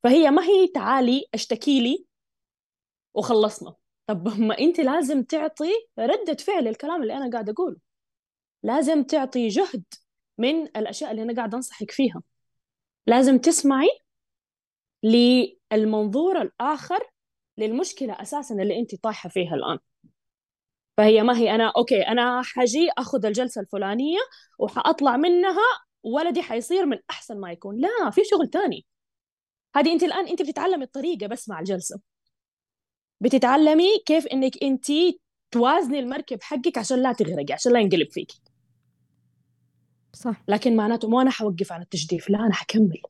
[0.02, 2.06] فهي ما هي تعالي اشتكي لي
[3.14, 3.74] وخلصنا.
[4.06, 7.76] طب ما انت لازم تعطي ردة فعل الكلام اللي أنا قاعدة اقوله.
[8.62, 9.84] لازم تعطي جهد
[10.38, 12.22] من الأشياء اللي أنا قاعدة أنصحك فيها.
[13.06, 13.88] لازم تسمعي
[15.02, 17.10] للمنظور الآخر
[17.58, 19.78] للمشكلة أساسا اللي أنت طايحة فيها الآن.
[20.96, 24.18] فهي ما هي أنا أوكي أنا حجي أخذ الجلسة الفلانية
[24.58, 25.62] وحأطلع منها
[26.02, 27.76] ولدي حيصير من أحسن ما يكون.
[27.80, 28.86] لا في شغل تاني.
[29.78, 32.00] هذه أنت الآن أنت بتتعلمي الطريقة بس مع الجلسة.
[33.20, 34.86] بتتعلمي كيف إنك أنت
[35.50, 38.32] توازني المركب حقك عشان لا تغرقي عشان لا ينقلب فيك
[40.12, 40.42] صح.
[40.48, 43.02] لكن معناته مو أنا حوقف عن التجديف لا أنا حكمل.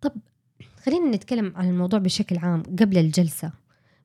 [0.00, 0.12] طب
[0.76, 3.52] خلينا نتكلم عن الموضوع بشكل عام قبل الجلسة.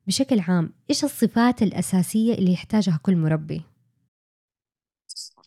[0.08, 3.62] بشكل عام إيش الصفات الأساسية اللي يحتاجها كل مربي؟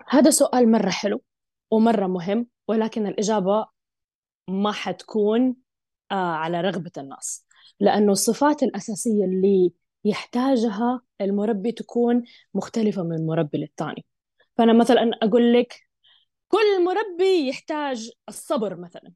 [0.09, 1.23] هذا سؤال مرة حلو
[1.71, 3.74] ومرة مهم ولكن الإجابة
[4.49, 5.57] ما حتكون
[6.13, 7.47] آه على رغبة الناس.
[7.81, 9.73] لأنه الصفات الأساسية اللي
[10.05, 14.05] يحتاجها المربي تكون مختلفة من مربي للتاني.
[14.57, 15.75] فأنا مثلا أقول لك
[16.49, 19.13] كل مربي يحتاج الصبر مثلا.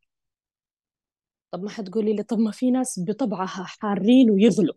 [1.51, 4.75] طب ما حتقولي لي طب ما في ناس بطبعها حارين ويغلوا.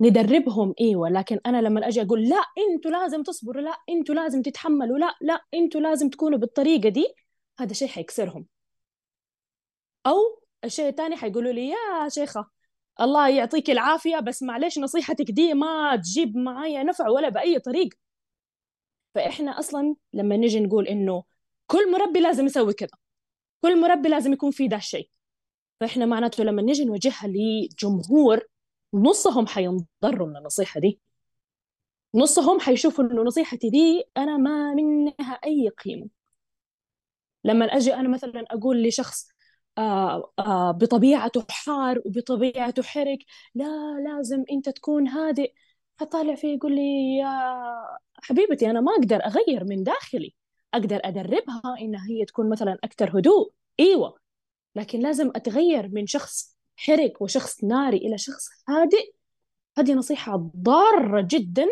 [0.00, 4.98] ندربهم أيوه لكن أنا لما أجي أقول لا إنتوا لازم تصبروا لا إنتوا لازم تتحملوا
[4.98, 7.06] لا لا إنتوا لازم تكونوا بالطريقة دي
[7.58, 8.46] هذا شيء حيكسرهم.
[10.08, 12.50] أو الشيء الثاني حيقولوا لي يا شيخة
[13.00, 17.96] الله يعطيك العافية بس معلش نصيحتك دي ما تجيب معايا نفع ولا بأي طريقه
[19.14, 21.24] فإحنا أصلا لما نجي نقول إنه
[21.66, 22.88] كل مربي لازم يسوي كذا
[23.62, 25.10] كل مربي لازم يكون في ده الشيء.
[25.80, 28.40] فإحنا معناته لما نجي نوجهها لجمهور
[28.94, 31.00] نصهم حينضروا من النصيحة دي.
[32.14, 36.08] نصهم حيشوفوا إنه نصيحتي دي أنا ما منها أي قيمة.
[37.44, 39.28] لما أجي أنا مثلا أقول لشخص
[39.78, 43.18] آه آه بطبيعته حار وبطبيعته حرك
[43.54, 43.64] لا
[44.06, 45.52] لازم أنت تكون هادئ.
[45.98, 47.30] فطالع فيه يقول لي يا
[48.22, 50.34] حبيبتي أنا ما أقدر أغير من داخلي.
[50.74, 53.52] أقدر أدربها انها هي تكون مثلا أكثر هدوء.
[53.80, 54.18] إيوه.
[54.76, 59.12] لكن لازم أتغير من شخص حرك وشخص ناري إلى شخص هادئ.
[59.78, 61.66] هذه نصيحة ضارة جدا.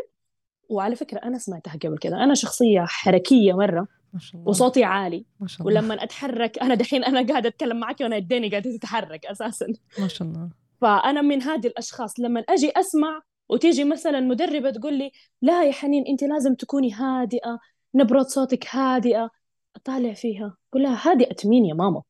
[0.68, 3.88] وعلى فكرة أنا سمعتها قبل كده أنا شخصية حركية مرة.
[4.16, 4.48] ما شاء الله.
[4.50, 5.24] وصوتي عالي.
[5.40, 5.80] ما شاء الله.
[5.80, 9.66] ولما أتحرك أنا دحين أنا قاعدة أتكلم معك وأنا يديني قاعدة تتحرك أساسا.
[9.98, 10.50] ما شاء الله.
[10.80, 16.04] فأنا من هذه الأشخاص لما أجي أسمع وتيجي مثلا مدربة تقول لي لا يا حنين
[16.06, 17.58] أنت لازم تكوني هادئة
[17.94, 19.30] نبرة صوتك هادئة.
[19.76, 22.02] أطالع فيها أقول لها هادئة مين يا ماما.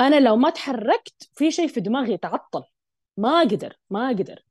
[0.00, 2.62] أنا لو ما تحركت في شيء في دماغي يتعطل.
[3.16, 4.44] ما أقدر ما أقدر.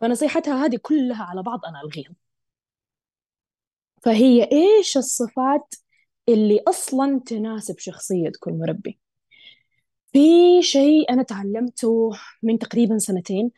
[0.00, 2.14] فنصيحتها هذه كلها على بعض أنا ألغيها.
[4.02, 5.74] فهي إيش الصفات
[6.28, 8.98] اللي أصلا تناسب شخصية كل مربي
[10.12, 12.10] في شيء أنا تعلمته
[12.42, 13.50] من تقريبا سنتين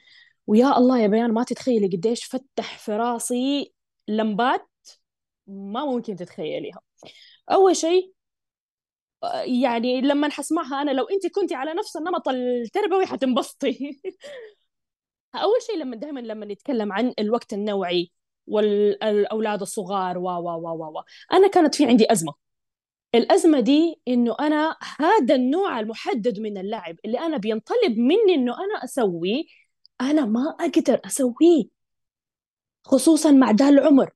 [0.47, 3.75] ويا الله يا بيان ما تتخيلي قديش فتح في راسي
[4.09, 4.69] لمبات
[5.47, 6.81] ما ممكن تتخيليها.
[7.51, 8.13] أول شيء
[9.45, 14.01] يعني لما حسمعها أنا لو أنت كنتي على نفس النمط التربوي حتنبسطي.
[15.35, 18.13] أول شيء لما دائما لما نتكلم عن الوقت النوعي
[18.47, 21.03] والأولاد الصغار و و و و
[21.33, 22.48] أنا كانت في عندي أزمة.
[23.15, 28.85] الأزمة دي إنه أنا هذا النوع المحدد من اللعب اللي أنا بينطلب مني إنه أنا
[28.85, 29.45] أسويه
[30.01, 31.65] أنا ما أقدر أسويه
[32.85, 34.11] خصوصا مع ده العمر.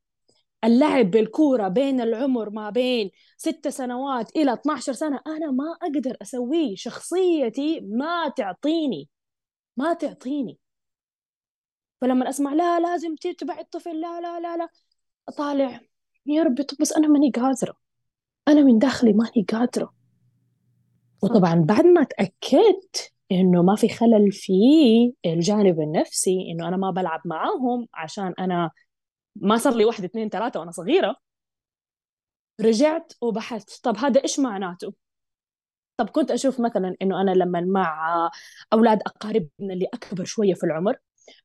[0.64, 6.76] اللعب بالكورة بين العمر ما بين ست سنوات إلى 12 سنة أنا ما أقدر أسويه.
[6.76, 9.08] شخصيتي ما تعطيني
[9.76, 10.58] ما تعطيني.
[12.00, 14.68] فلما أسمع لا لازم تتبع الطفل لا لا لا لا
[15.28, 15.80] أطالع
[16.26, 17.81] يا بس أنا ماني قادرة.
[18.48, 19.94] أنا من داخلي ماني قادرة.
[21.22, 24.52] وطبعا بعد ما تأكدت إنه ما في خلل في
[25.26, 28.70] الجانب النفسي إنه أنا ما بلعب معاهم عشان أنا
[29.36, 31.16] ما صار لي واحد اثنين ثلاثة وأنا صغيرة
[32.60, 34.92] رجعت وبحثت طب هذا إيش معناته؟
[35.96, 38.30] طب كنت أشوف مثلا إنه أنا لما مع
[38.72, 40.96] أولاد أقاربنا اللي أكبر شوية في العمر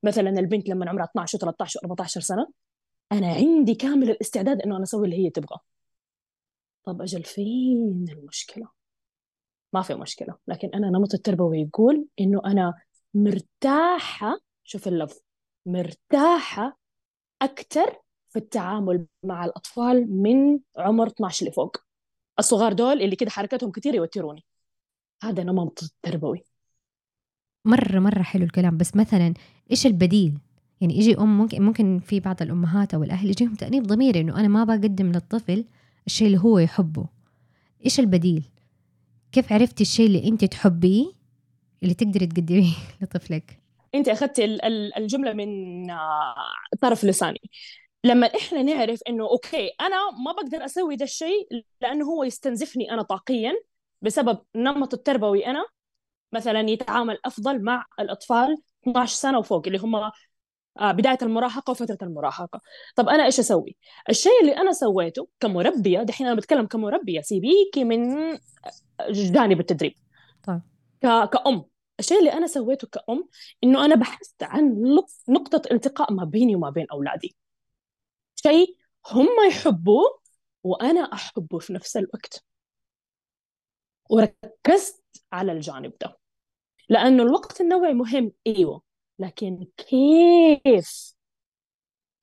[0.03, 2.47] مثلا البنت لما عمرها 12 13 14 سنة
[3.11, 5.57] أنا عندي كامل الاستعداد إنه أنا أسوي اللي هي تبغى
[6.87, 8.67] طب أجل فين المشكلة؟
[9.73, 12.73] ما في مشكلة لكن أنا نمط التربوي يقول إنه أنا
[13.13, 15.19] مرتاحة شوف اللفظ
[15.65, 16.79] مرتاحة
[17.41, 21.77] أكثر في التعامل مع الأطفال من عمر 12 لفوق
[22.39, 24.45] الصغار دول اللي كده حركتهم كتير يوتروني.
[25.23, 26.43] هذا نمط التربوي.
[27.65, 28.77] مرة مرة حلو الكلام.
[28.77, 29.33] بس مثلا
[29.71, 30.37] إيش البديل؟
[30.81, 34.47] يعني يجي أم ممكن ممكن في بعض الأمهات أو الأهل يجيهم تأنيب ضميري إنه أنا
[34.47, 35.65] ما بقدم للطفل
[36.07, 37.05] الشيء اللي هو يحبه.
[37.85, 38.43] إيش البديل؟
[39.31, 41.05] كيف عرفتي الشيء اللي أنت تحبيه
[41.83, 43.59] اللي تقدري تقدميه لطفلك؟
[43.95, 44.45] أنت أخذتي
[44.97, 45.47] الجملة من
[46.81, 47.41] طرف لساني.
[48.03, 51.47] لما إحنا نعرف إنه أوكي أنا ما بقدر أسوي ده الشيء
[51.81, 53.53] لأنه هو يستنزفني أنا طاقيا
[54.01, 55.65] بسبب نمط التربوي أنا.
[56.33, 60.11] مثلا يتعامل أفضل مع الأطفال 12 سنة وفوق اللي هم
[60.81, 62.61] بداية المراهقة وفترة المراهقة.
[62.95, 63.75] طب أنا إيش أسوي؟
[64.09, 68.15] الشيء اللي أنا سويته كمربية دحين أنا بتكلم كمربية سيبيكي من
[69.09, 69.93] جانب التدريب.
[70.47, 70.61] طيب.
[71.01, 71.65] كأم.
[71.99, 73.29] الشيء اللي أنا سويته كأم
[73.63, 74.83] إنه أنا بحثت عن
[75.29, 77.35] نقطة التقاء ما بيني وما بين أولادي.
[78.35, 78.77] شيء
[79.11, 80.19] هم يحبوه
[80.63, 82.43] وأنا أحبه في نفس الوقت.
[84.09, 86.17] وركزت على الجانب ده.
[86.89, 88.31] لأنه الوقت النوعي مهم.
[88.47, 88.86] أيوه.
[89.19, 91.13] لكن كيف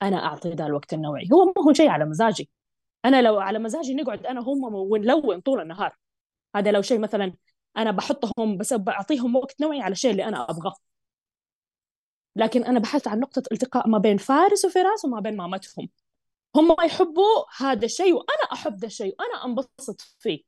[0.02, 2.50] أنا أعطي ذا الوقت النوعي؟ هو ما هو شيء على مزاجي.
[3.04, 5.96] أنا لو على مزاجي نقعد أنا هم ونلون طول النهار.
[6.56, 7.32] هذا لو شيء مثلا
[7.76, 10.74] أنا بحطهم بس بعطيهم وقت نوعي على الشيء اللي أنا أبغاه.
[12.36, 15.88] لكن أنا بحثت عن نقطة التقاء ما بين فارس وفراس وما بين مامتهم.
[16.56, 20.42] هم يحبوا هذا الشيء وأنا أحب ذا الشيء وأنا أنبسط فيه.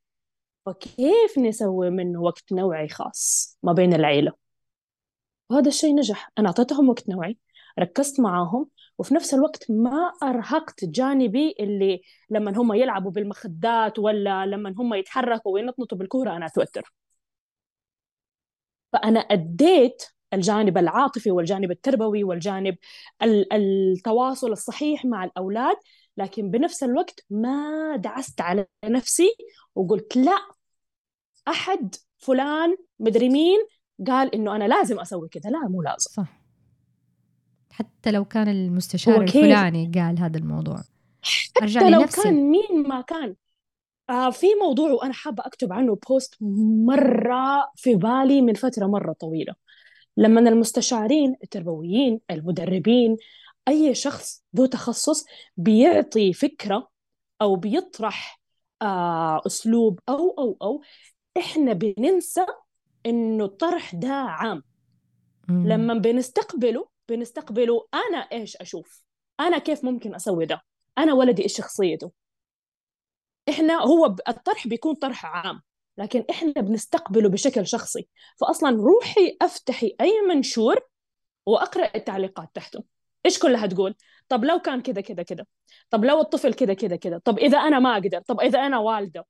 [0.65, 4.46] فكيف نسوي منه وقت نوعي خاص ما بين العيلة؟
[5.49, 6.31] وهذا الشيء نجح.
[6.39, 7.37] أنا أعطيتهم وقت نوعي
[7.79, 14.73] ركزت معاهم وفي نفس الوقت ما أرهقت جانبي اللي لما هم يلعبوا بالمخدات ولا لما
[14.77, 16.93] هم يتحركوا وينطنطوا بالكورة أنا أتوتر.
[18.93, 22.77] فأنا أديت الجانب العاطفي والجانب التربوي والجانب
[23.23, 25.77] التواصل الصحيح مع الأولاد
[26.17, 29.29] لكن بنفس الوقت ما دعست على نفسي
[29.75, 30.37] وقلت لا
[31.47, 33.59] أحد فلان مدري مين
[34.07, 36.11] قال إنه أنا لازم أسوي كذا لا مو لازم.
[36.11, 36.41] صح.
[37.71, 40.81] حتى لو كان المستشار الفلاني قال هذا الموضوع.
[41.21, 42.21] حتى لو لنفسي.
[42.21, 43.35] كان مين ما كان.
[44.09, 46.35] آه في موضوع وأنا حابة أكتب عنه بوست
[46.85, 49.53] مرة في بالي من فترة مرة طويلة.
[50.17, 53.17] لما المستشارين التربويين المدربين
[53.67, 55.25] أي شخص ذو تخصص
[55.57, 56.89] بيعطي فكرة
[57.41, 58.41] أو بيطرح
[58.81, 60.81] آه أسلوب أو أو أو
[61.37, 62.45] إحنا بننسى
[63.07, 64.63] إنه الطرح ده عام.
[65.49, 65.67] مم.
[65.67, 69.03] لما بنستقبله بنستقبله أنا إيش أشوف؟
[69.39, 70.61] أنا كيف ممكن أسوي ده؟
[70.97, 72.11] أنا ولدي إيش شخصيته؟
[73.49, 75.61] إحنا هو الطرح بيكون طرح عام
[75.97, 78.07] لكن إحنا بنستقبله بشكل شخصي.
[78.39, 80.79] فأصلا روحي أفتحي أي منشور
[81.45, 82.83] وأقرأ التعليقات تحته.
[83.25, 83.95] إيش كلها تقول؟
[84.29, 85.45] طب لو كان كذا كذا كذا.
[85.89, 87.17] طب لو الطفل كذا كذا كذا.
[87.17, 89.25] طب إذا أنا ما أقدر طب إذا أنا والدة.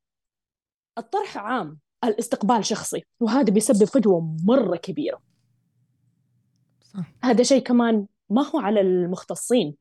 [0.98, 1.78] الطرح عام.
[2.04, 5.20] الاستقبال شخصي وهذا بيسبب فجوة مرة كبيرة.
[6.80, 7.12] صح.
[7.22, 9.74] هذا شيء كمان ما هو على المختصين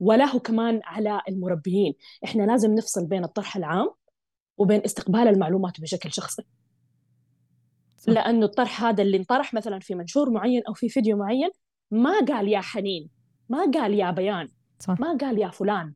[0.00, 1.94] ولا هو كمان على المربيين.
[2.24, 3.90] إحنا لازم نفصل بين الطرح العام
[4.56, 6.42] وبين استقبال المعلومات بشكل شخصي.
[7.96, 8.12] صح.
[8.12, 11.50] لأنه الطرح هذا اللي انطرح مثلا في منشور معين أو في فيديو معين
[11.90, 13.10] ما قال يا حنين
[13.48, 15.00] ما قال يا بيان صح.
[15.00, 15.94] ما قال يا فلان.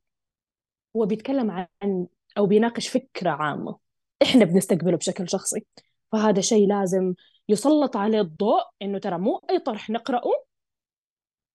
[0.96, 2.06] هو بيتكلم عن
[2.38, 3.87] أو بيناقش فكرة عامة.
[4.22, 5.66] إحنا بنستقبله بشكل شخصي.
[6.12, 7.14] فهذا شيء لازم
[7.48, 10.44] يسلط عليه الضوء إنه ترى مو أي طرح نقرأه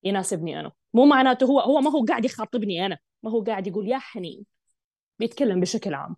[0.04, 0.72] يناسبني أنا.
[0.94, 4.46] مو معناته هو هو ما هو قاعد يخاطبني أنا ما هو قاعد يقول يا حنين.
[5.20, 6.16] بيتكلم بشكل عام.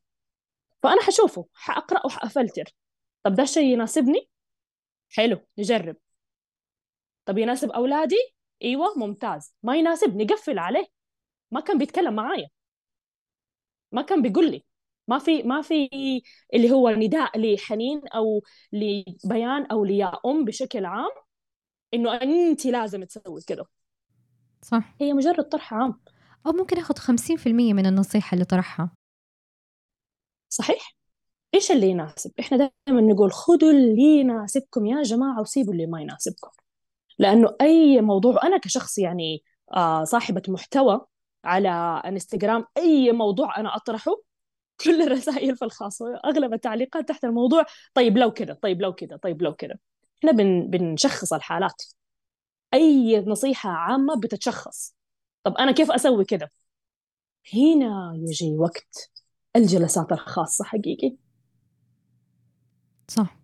[0.84, 2.76] فأنا حشوفه حأقرأ وحأفلتر.
[3.24, 4.30] طب ده الشيء يناسبني؟
[5.10, 5.96] حلو نجرب.
[7.26, 8.16] طب يناسب أولادي؟
[8.62, 9.56] إيوه ممتاز.
[9.64, 10.88] ما يناسب نقفل عليه.
[11.52, 12.48] ما كان بيتكلم معايا.
[13.92, 14.66] ما كان بيقول لي.
[15.08, 15.90] ما في ما في
[16.54, 21.12] اللي هو نداء لحنين أو لبيان أو ليا ام بشكل عام
[21.94, 23.66] إنه انت لازم تسوي كذا
[24.62, 24.96] صح.
[25.02, 26.00] هي مجرد طرح عام.
[26.48, 28.90] أو ممكن أخذ 50% من النصيحة اللي طرحها.
[30.50, 30.96] صحيح.
[31.54, 36.50] إيش اللي يناسب؟ إحنا دائما نقول خذوا اللي يناسبكم يا جماعة وسيبوا اللي ما يناسبكم.
[37.20, 41.06] لأنه أي موضوع أنا كشخص يعني آه صاحبة محتوى
[41.44, 41.70] على
[42.06, 44.12] إنستغرام أي موضوع أنا أطرحه
[44.84, 49.42] كل الرسائل في الخاص اغلب التعليقات تحت الموضوع طيب لو كذا طيب لو كذا طيب
[49.42, 49.76] لو كذا.
[50.20, 51.84] إحنا بن بنشخص الحالات.
[52.74, 54.96] أي نصيحة عامة بتتشخص.
[55.44, 56.50] طب أنا كيف أسوي كذا؟
[57.54, 59.12] هنا يجي وقت
[59.56, 61.16] الجلسات الخاصة حقيقي.
[63.08, 63.38] صح.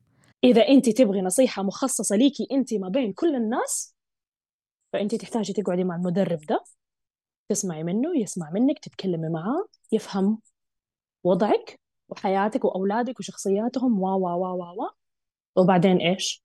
[0.43, 3.95] إذا أنت تبغي نصيحة مخصصة ليكي أنت ما بين كل الناس
[4.93, 6.63] فأنت تحتاجي تقعدي مع المدرب ده.
[7.49, 10.39] تسمعي منه يسمع منك تتكلمي معاه يفهم
[11.23, 11.79] وضعك
[12.09, 14.89] وحياتك وأولادك وشخصياتهم و و و و
[15.55, 16.43] وبعدين إيش؟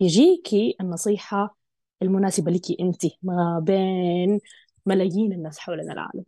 [0.00, 1.56] يجيكي النصيحة
[2.02, 4.40] المناسبة ليكي أنت ما بين
[4.86, 6.24] ملايين الناس حولنا العالم.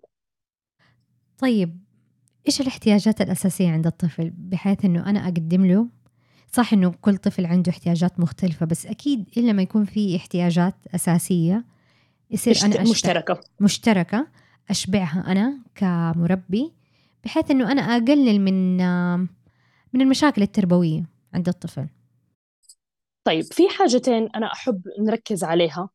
[1.38, 1.85] طيب
[2.46, 5.87] إيش الاحتياجات الأساسية عند الطفل؟ بحيث إنه أنا أقدم له.
[6.52, 11.64] صح إنه كل طفل عنده احتياجات مختلفة بس أكيد إلا ما يكون في احتياجات أساسية
[12.30, 12.90] يصير أنا أشبع.
[12.90, 13.40] مشتركة.
[13.61, 14.26] مشتركة.
[14.70, 16.72] أشبعها أنا كمربي.
[17.25, 18.77] بحيث إنه أنا أقلل من
[19.93, 21.89] من المشاكل التربوية عند الطفل.
[23.25, 25.89] طيب في حاجتين أنا أحب نركز عليها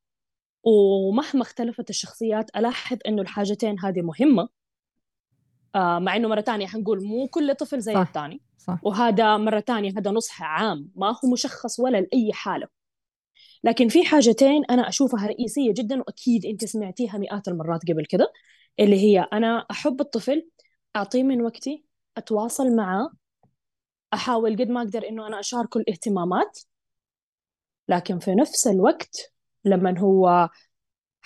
[0.63, 4.49] ومهما اختلفت الشخصيات ألاحظ إنه الحاجتين هذه مهمة.
[5.75, 7.93] آه مع إنه مرة تانية حنقول مو كل طفل زي.
[8.01, 8.41] الثاني.
[8.83, 12.67] وهذا مرة تانية هذا نصح عام ما هو مشخص ولا لأي حالة.
[13.63, 18.33] لكن في حاجتين أنا أشوفها رئيسية جدا وأكيد أنت سمعتيها مئات المرات قبل كده
[18.79, 20.49] اللي هي أنا أحب الطفل
[20.95, 21.85] أعطيه من وقتي
[22.17, 23.09] أتواصل معاه
[24.13, 26.59] أحاول قد ما أقدر إنه أنا أشاركه الاهتمامات.
[27.89, 29.33] لكن في نفس الوقت
[29.65, 30.49] لما هو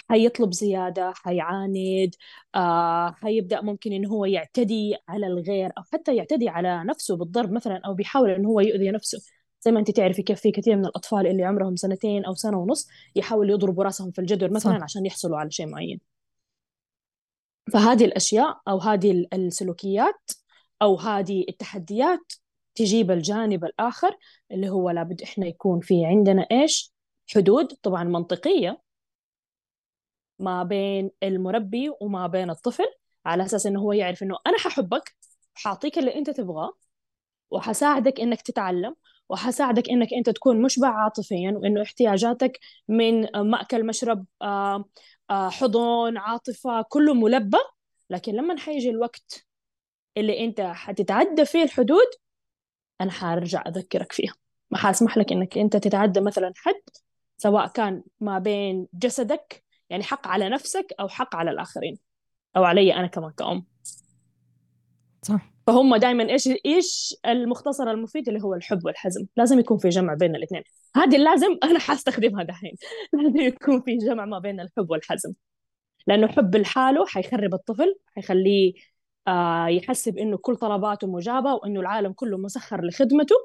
[0.10, 2.16] حيطلب زيادة حيعاند
[2.56, 7.82] آه حيبدأ ممكن إنه هو يعتدي على الغير أو حتى يعتدي على نفسه بالضرب مثلا
[7.86, 9.20] أو بيحاول إنه هو يؤذي نفسه.
[9.62, 12.88] زي ما أنت تعرفي كيف في كثير من الأطفال اللي عمرهم سنتين أو سنة ونص
[13.16, 14.84] يحاولوا يضربوا رأسهم في الجدر مثلا صح.
[14.84, 16.13] عشان يحصلوا على شيء معين.
[17.74, 20.32] فهذه الأشياء أو هذه ال- السلوكيات
[20.82, 22.34] أو هذه التحديات
[22.76, 24.18] تجيب الجانب الآخر
[24.52, 26.94] اللي هو لابد إحنا يكون في عندنا إيش؟
[27.36, 28.82] حدود طبعا منطقية
[30.40, 32.86] ما بين المربي وما بين الطفل
[33.26, 35.16] على أساس إنه هو يعرف إنه أنا ححبك
[35.56, 36.74] وحاعطيك اللي أنت تبغاه
[37.52, 38.96] وحساعدك إنك تتعلم
[39.34, 44.86] وحساعدك إنك أنت تكون مشبع عاطفيا وإنه احتياجاتك من مأكل مشرب آه،
[45.30, 47.58] آه، حضن عاطفة كله ملبى.
[48.10, 49.46] لكن لما حيجي الوقت
[50.18, 52.06] اللي أنت حتتعدى فيه الحدود
[53.02, 54.34] أنا حارجع أذكرك فيها.
[54.72, 56.82] ما حاسمح لك إنك أنت تتعدى مثلا حد
[57.38, 62.00] سواء كان ما بين جسدك يعني حق على نفسك أو حق على الآخرين
[62.58, 63.66] أو علي أنا كمان كأم.
[65.22, 65.53] صح.
[65.68, 69.26] فهم دائما إيش إيش المختصر المفيد اللي هو الحب والحزم.
[69.38, 70.64] لازم يكون في جمع بين الاثنين.
[70.96, 72.76] هذه لازم أنا حأستخدمها دحين.
[73.14, 75.34] لازم يكون في جمع ما بين الحب والحزم.
[76.08, 78.74] لأنه حب لحاله حيخرب الطفل حيخليه
[79.28, 83.36] آه يحسب إنه كل طلباته مجابة وإنه العالم كله مسخر لخدمته.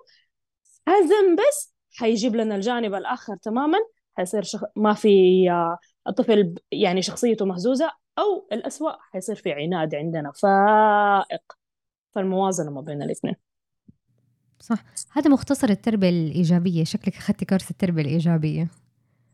[0.88, 3.78] حزم بس حيجيب لنا الجانب الآخر تماما.
[4.14, 4.64] حيصير شخ...
[4.76, 5.08] ما في
[5.50, 10.32] آه الطفل يعني شخصيته مهزوزة أو الأسوأ حيصير في عناد عندنا.
[10.42, 11.58] فائق.
[12.14, 13.34] فالموازنة ما بين الاثنين.
[14.60, 14.84] صح.
[15.12, 16.84] هذا مختصر التربية الإيجابية.
[16.84, 18.68] شكلك أخذتي كورس التربية الإيجابية.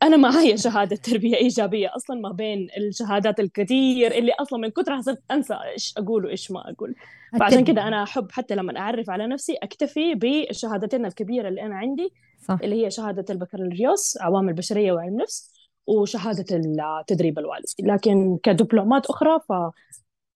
[0.03, 5.23] أنا معايا شهادة تربية إيجابية أصلا ما بين الشهادات الكثير اللي أصلا من كثرها صرت
[5.31, 6.95] أنسى إيش أقول وإيش ما أقول.
[7.41, 12.13] فعشان كده أنا أحب حتى لما أعرف على نفسي أكتفي بالشهادتين الكبيرة اللي أنا عندي
[12.49, 12.59] صح.
[12.63, 15.55] اللي هي شهادة البكالوريوس عوامل بشرية وعلم نفس
[15.87, 19.41] وشهادة التدريب الوالدي لكن كدبلومات أخرى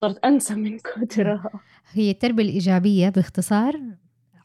[0.00, 1.50] صرت أنسى من كثرها
[1.92, 3.80] هي التربية الإيجابية باختصار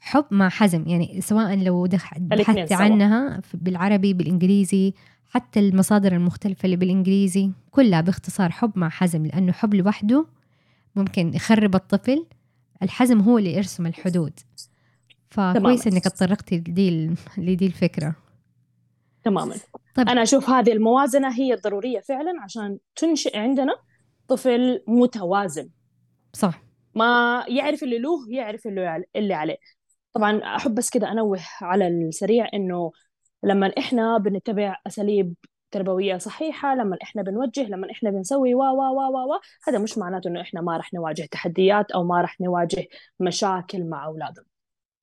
[0.02, 1.88] حب مع حزم يعني سواء لو
[2.18, 4.94] بحثت عنها بالعربي بالإنجليزي
[5.26, 10.26] حتى المصادر المختلفة اللي بالإنجليزي كلها باختصار حب مع حزم لأنه حب لوحده
[10.96, 12.26] ممكن يخرب الطفل
[12.84, 14.40] الحزم هو اللي يرسم الحدود.
[15.30, 18.16] فكويس إنك تطرقتي لدي لدي الفكرة.
[19.24, 19.56] تماما.
[19.96, 20.10] طيب.
[20.10, 23.74] أنا أشوف هذه الموازنة هي الضرورية فعلا عشان تنشئ عندنا
[24.28, 25.70] طفل متوازن.
[26.34, 26.64] صح.
[26.96, 29.58] ما يعرف اللي له يعرف اللي اللي عليه.
[30.14, 32.92] طبعا أحب بس كده أنوه على السريع إنه
[33.44, 35.34] لما إحنا بنتبع أساليب
[35.72, 39.98] تربوية صحيحة لما إحنا بنوجه لما إحنا بنسوي وا وا وا وا وا هذا مش
[39.98, 42.88] معناته إنه إحنا ما راح نواجه تحديات أو ما راح نواجه
[43.20, 44.46] مشاكل مع أولادنا.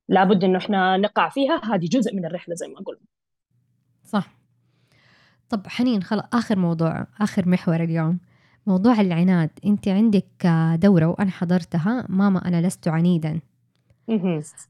[0.08, 1.60] لابد إنه إحنا نقع فيها.
[1.64, 3.06] هذه جزء من الرحلة زي ما قلنا.
[4.04, 4.36] صح.
[5.48, 8.20] طب حنين خلاص آخر موضوع آخر محور اليوم.
[8.66, 9.50] موضوع العناد.
[9.64, 12.06] انت عندك دورة وأنا حضرتها.
[12.08, 13.40] ماما أنا لست عنيدا.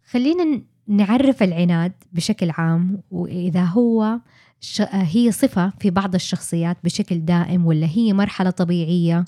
[0.05, 4.21] خلينا نعرف العناد بشكل عام وإذا هو
[4.61, 4.83] ش...
[4.91, 9.25] هي صفة في بعض الشخصيات بشكل دائم ولا هي مرحلة طبيعية؟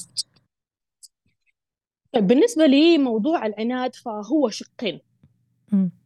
[2.12, 5.00] طيب بالنسبة لي موضوع العناد فهو شقين.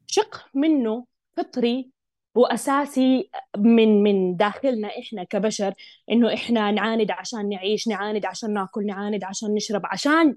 [0.07, 1.05] شق منه
[1.37, 1.91] فطري
[2.37, 5.75] وأساسي من من داخلنا إحنا كبشر
[6.11, 10.37] إنه إحنا نعاند عشان نعيش نعاند عشان ناكل نعاند عشان نشرب عشان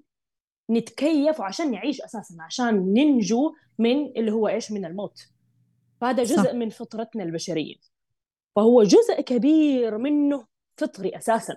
[0.71, 5.27] نتكيف وعشان نعيش أساسا عشان ننجو من اللي هو إيش؟ من الموت.
[6.01, 6.53] فهذا جزء صح.
[6.53, 7.75] من فطرتنا البشرية.
[8.55, 10.45] فهو جزء كبير منه
[10.77, 11.55] فطري أساسا.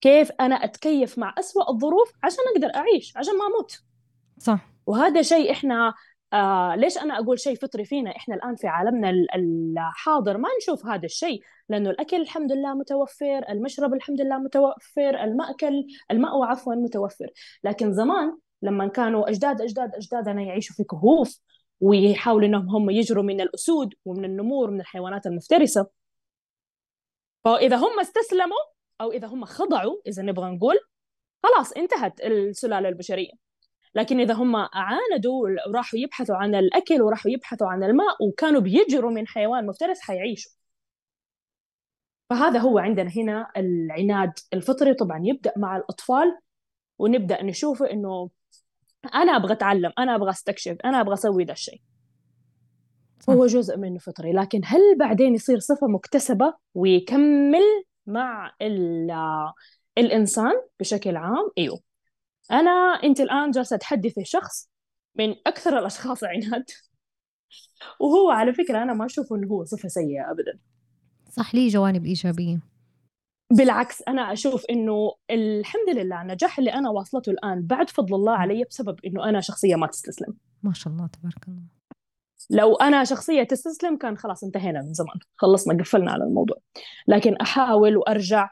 [0.00, 3.82] كيف أنا أتكيف مع أسوأ الظروف عشان أقدر أعيش عشان ما أموت.
[4.38, 4.70] صح.
[4.86, 5.94] وهذا شيء إحنا
[6.34, 11.04] آه ليش أنا أقول شيء فطري فينا؟ إحنا الآن في عالمنا الحاضر ما نشوف هذا
[11.04, 17.26] الشيء لأنه الأكل الحمد لله متوفر المشرب الحمد لله متوفر المأكل المأوى عفوا متوفر.
[17.64, 21.40] لكن زمان لما كانوا أجداد أجداد أجدادنا يعيشوا في كهوف
[21.80, 25.86] ويحاولوا إنهم هم يجروا من الأسود ومن النمور من الحيوانات المفترسة
[27.44, 28.56] فإذا هم استسلموا
[29.00, 30.76] أو إذا هم خضعوا إذا نبغى نقول
[31.42, 33.32] خلاص انتهت السلالة البشرية.
[33.94, 39.26] لكن إذا هم عاندوا وراحوا يبحثوا عن الأكل وراحوا يبحثوا عن الماء وكانوا بيجروا من
[39.26, 40.52] حيوان مفترس حيعيشوا.
[42.30, 44.94] فهذا هو عندنا هنا العناد الفطري.
[44.94, 46.38] طبعا يبدأ مع الأطفال
[46.98, 48.30] ونبدأ نشوفه إنه
[49.14, 51.80] أنا أبغى أتعلم أنا أبغى أستكشف أنا أبغى أسوي ذا الشيء.
[53.30, 58.52] هو جزء منه فطري لكن هل بعدين يصير صفة مكتسبة ويكمل مع
[59.98, 61.93] الإنسان بشكل عام؟ أيوه.
[62.50, 62.70] أنا
[63.04, 64.70] أنت الآن جالسة تحدثي شخص
[65.14, 66.64] من أكثر الأشخاص عناد.
[68.00, 70.58] وهو على فكرة أنا ما أشوفه إنه هو صفة سيئة أبدا.
[71.30, 72.60] صح لي جوانب إيجابية؟
[73.50, 78.64] بالعكس أنا أشوف إنه الحمد لله النجاح اللي أنا واصلته الآن بعد فضل الله علي
[78.64, 80.34] بسبب إنه أنا شخصية ما تستسلم.
[80.62, 81.62] ما شاء الله تبارك الله.
[82.50, 85.18] لو أنا شخصية تستسلم كان خلاص انتهينا من زمان.
[85.36, 86.56] خلصنا قفلنا على الموضوع.
[87.08, 88.50] لكن أحاول وأرجع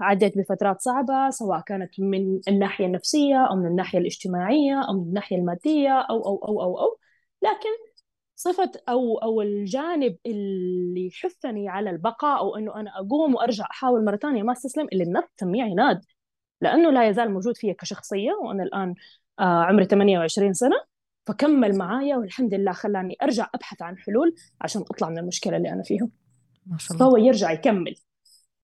[0.00, 5.36] عديت بفترات صعبة سواء كانت من الناحية النفسية أو من الناحية الاجتماعية أو من الناحية
[5.36, 6.98] المادية أو أو أو أو أو.
[7.42, 7.94] لكن
[8.36, 14.16] صفة أو أو الجانب اللي يحثني على البقاء أو إنه أنا أقوم وأرجع أحاول مرة
[14.16, 16.00] ثانية ما أستسلم اللي النفس تسميه عناد
[16.60, 18.94] لأنه لا يزال موجود فيا كشخصية وأنا الآن
[19.40, 20.76] آه عمري 28 سنة.
[21.26, 25.82] فكمل معايا والحمد لله خلاني أرجع أبحث عن حلول عشان أطلع من المشكلة اللي أنا
[25.82, 26.08] فيها.
[26.66, 27.06] ما شاء الله.
[27.06, 27.94] فهو يرجع يكمل.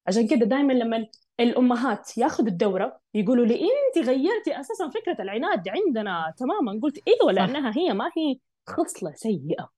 [0.07, 1.07] عشان كده دائما لما
[1.40, 6.80] الأمهات ياخذوا الدورة يقولوا لي أنت غيرتي أساسا فكرة العناد عندنا تماما.
[6.82, 9.70] قلت إيوه لأنها هي ما هي خصلة سيئة.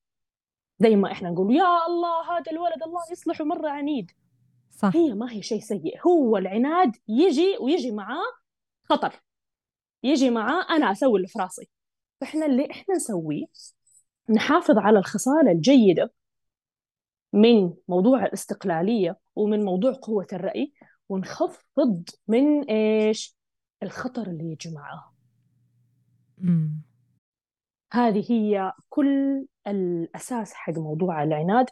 [0.78, 4.10] زي ما إحنا نقول يا الله هذا الولد الله يصلحه مره عنيد.
[4.70, 4.96] صح.
[4.96, 6.00] هي ما هي شيء سيء.
[6.06, 8.32] هو العناد يجي ويجي معاه
[8.90, 9.22] خطر.
[10.02, 11.68] يجي معاه أنا أسوي اللي في راسي.
[12.20, 13.46] فإحنا اللي إحنا نسويه
[14.30, 16.12] نحافظ على الخصال الجيدة
[17.32, 20.72] من موضوع الاستقلالية ومن موضوع قوة الرأي
[21.08, 23.36] ونخفض من إيش؟
[23.82, 25.12] الخطر اللي يجي معاه.
[27.92, 31.66] هذه هي كل الأساس حق موضوع العناد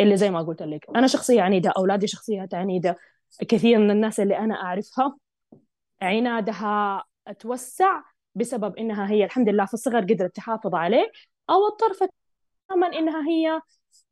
[0.00, 0.86] اللي زي ما قلت لك.
[0.96, 2.98] أنا شخصية عنيدة أولادي شخصيات عنيدة.
[3.48, 5.16] كثير من الناس اللي أنا أعرفها
[6.02, 7.04] عنادها
[7.38, 8.02] توسع
[8.34, 11.12] بسبب إنها هي الحمد لله في الصغر قدرت تحافظ عليه
[11.50, 13.60] أو الطرف الثاني إنها هي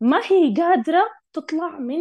[0.01, 1.98] ما هي قادرة تطلع من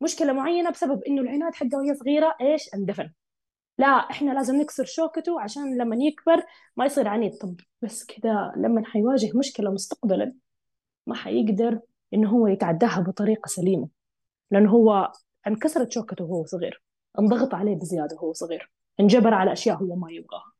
[0.00, 3.12] مشكلة معينة بسبب إنه العناد حقها وهي صغيرة إيش؟ اندفن.
[3.78, 6.42] لا إحنا لازم نكسر شوكته عشان لما يكبر
[6.76, 7.34] ما يصير عنيد.
[7.38, 10.34] طب بس كذا لما حيواجه مشكلة مستقبلا
[11.06, 11.80] ما حيقدر
[12.14, 13.88] إنه هو يتعداها بطريقة سليمة
[14.50, 15.12] لأنه هو
[15.46, 16.82] انكسرت شوكته وهو صغير
[17.18, 18.70] انضغط عليه بزيادة وهو صغير
[19.00, 20.52] انجبر على أشياء هو ما يبغاها.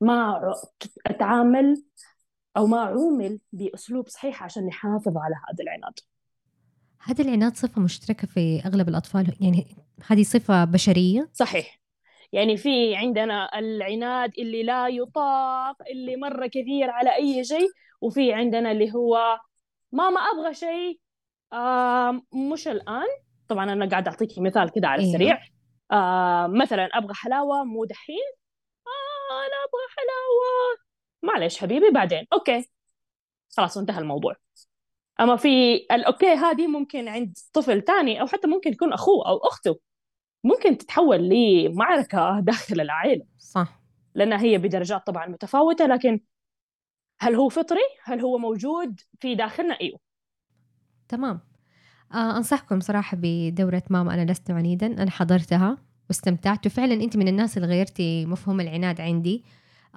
[0.00, 0.40] ما
[1.06, 1.82] أتعامل
[2.56, 5.94] أو ما عومل بأسلوب صحيح عشان نحافظ على هذا العناد.
[7.02, 9.66] هذا العناد صفة مشتركة في أغلب الأطفال يعني
[10.06, 11.80] هذه صفة بشرية؟ صحيح.
[12.32, 17.68] يعني في عندنا العناد اللي لا يطاق اللي مرة كثير على أي شيء
[18.00, 19.40] وفي عندنا اللي هو
[19.92, 21.00] ماما أبغى شيء.
[21.52, 23.08] آه مش الآن.
[23.48, 25.14] طبعا أنا قاعدة أعطيكي مثال كده على أيوه.
[25.14, 25.42] السريع.
[25.92, 28.32] آه مثلا أبغى حلاوة مو دحين.
[28.86, 30.78] آه أنا أبغى حلاوة.
[31.22, 32.26] معلش حبيبي بعدين.
[32.32, 32.70] okay.
[33.56, 34.36] خلاص انتهى الموضوع.
[35.20, 39.36] أما في ال okay هذه ممكن عند طفل تاني أو حتى ممكن يكون أخوه أو
[39.36, 39.80] أخته.
[40.44, 43.24] ممكن تتحول لمعركة داخل العائلة.
[43.38, 43.80] صح.
[44.14, 46.20] لأنها هي بدرجات طبعا متفاوتة لكن
[47.20, 49.98] هل هو فطري؟ هل هو موجود في داخلنا؟ أيوه.
[51.08, 51.40] تمام.
[52.14, 54.14] آه أنصحكم صراحة بدورة ماما.
[54.14, 56.66] أنا لست عنيدا أنا حضرتها واستمتعت.
[56.66, 59.44] وفعلا أنت من الناس اللي غيرتي مفهوم العناد عندي.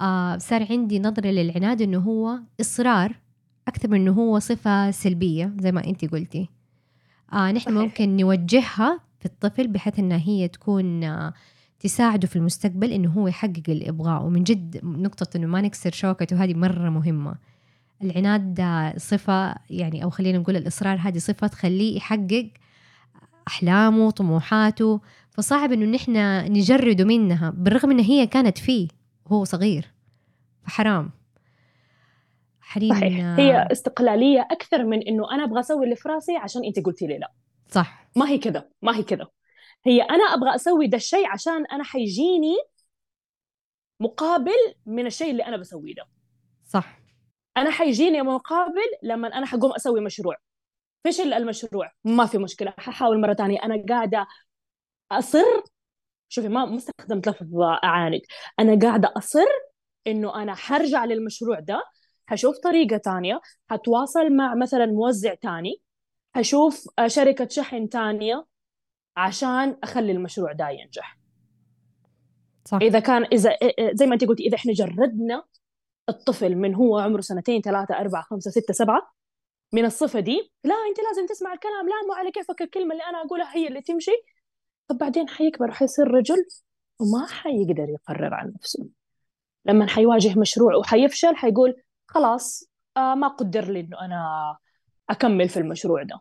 [0.02, 3.23] آه صار عندي نظرة للعناد إنه هو إصرار
[3.68, 6.50] أكثر من إنه هو صفة سلبية زي ما أنت قلتي
[7.34, 7.78] آه نحن صحيح.
[7.78, 11.34] ممكن نوجهها في الطفل بحيث إنها هي تكون آه
[11.80, 16.44] تساعده في المستقبل إنه هو يحقق اللي يبغاه ومن جد نقطة إنه ما نكسر شوكته
[16.44, 17.36] هذه مرة مهمة.
[18.02, 18.62] العناد
[18.98, 22.50] صفة يعني أو خلينا نقول الإصرار هذه صفة تخليه يحقق
[23.48, 25.02] أحلامه طموحاته.
[25.32, 26.14] فصعب إنه نحن
[26.52, 28.88] نجرده منها بالرغم إن هي كانت فيه
[29.26, 29.92] وهو صغير.
[30.64, 31.10] فحرام.
[32.74, 32.96] حريم.
[32.96, 33.26] صحيح.
[33.40, 37.18] هي استقلالية أكثر من إنه أنا أبغى أسوي اللي في راسي عشان أنت قلتي لي
[37.18, 37.32] لا.
[37.70, 38.08] صح.
[38.16, 39.28] ما هي كذا ما هي كذا.
[39.86, 42.56] هي أنا أبغى أسوي ده الشيء عشان أنا حيجيني
[44.00, 46.06] مقابل من الشيء اللي أنا بسويه ده.
[46.66, 47.00] صح.
[47.58, 50.36] أنا حيجيني مقابل لما أنا حقوم أسوي مشروع.
[51.06, 51.92] فشل المشروع.
[52.04, 52.74] ما في مشكلة.
[52.78, 54.28] ححاول مرة ثانية أنا قاعدة
[55.12, 55.64] أصر.
[56.30, 58.22] شوفي ما ما استخدمت لفظ أعاند
[58.60, 59.46] أنا قاعدة أصر
[60.08, 61.84] إنه أنا حرجع للمشروع ده
[62.26, 65.82] حشوف طريقة تانية حتواصل مع مثلا موزع تاني
[66.36, 68.46] حشوف شركة شحن تانية
[69.18, 71.18] عشان أخلي المشروع ده ينجح.
[72.66, 72.80] صح.
[72.82, 73.58] إذا كان إذا
[73.94, 75.44] زي ما أنت قلتي إذا إحنا جردنا
[76.10, 79.14] الطفل من هو عمره سنتين ثلاثة أربعة خمسة ستة سبعة
[79.74, 83.22] من الصفة دي لا أنت لازم تسمع الكلام لا مو على كيفك الكلمة اللي أنا
[83.22, 84.12] أقولها هي اللي تمشي.
[84.88, 86.46] طب بعدين حيكبر وحيصير رجل
[87.00, 88.88] وما حيقدر يقرر عن نفسه.
[89.66, 91.76] لما حيواجه مشروع وحيفشل حيقول
[92.14, 94.58] خلاص آه ما قدر لي إنه أنا
[95.10, 96.20] أكمل في المشروع ده.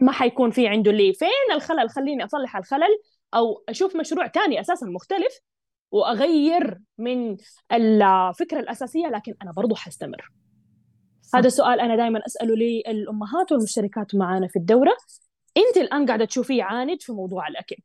[0.00, 3.00] ما حيكون في عنده اللي فين الخلل خليني أصلح الخلل
[3.34, 5.40] أو أشوف مشروع تاني أساسا مختلف
[5.90, 7.36] وأغير من
[7.72, 10.32] الفكرة الأساسية لكن أنا برضو حستمر.
[11.22, 11.38] صح.
[11.38, 14.96] هذا سؤال أنا دائما أسأله للأمهات والمشتركات معانا في الدورة.
[15.56, 17.76] أنت الآن قاعدة تشوفيه عاند في موضوع الأكل.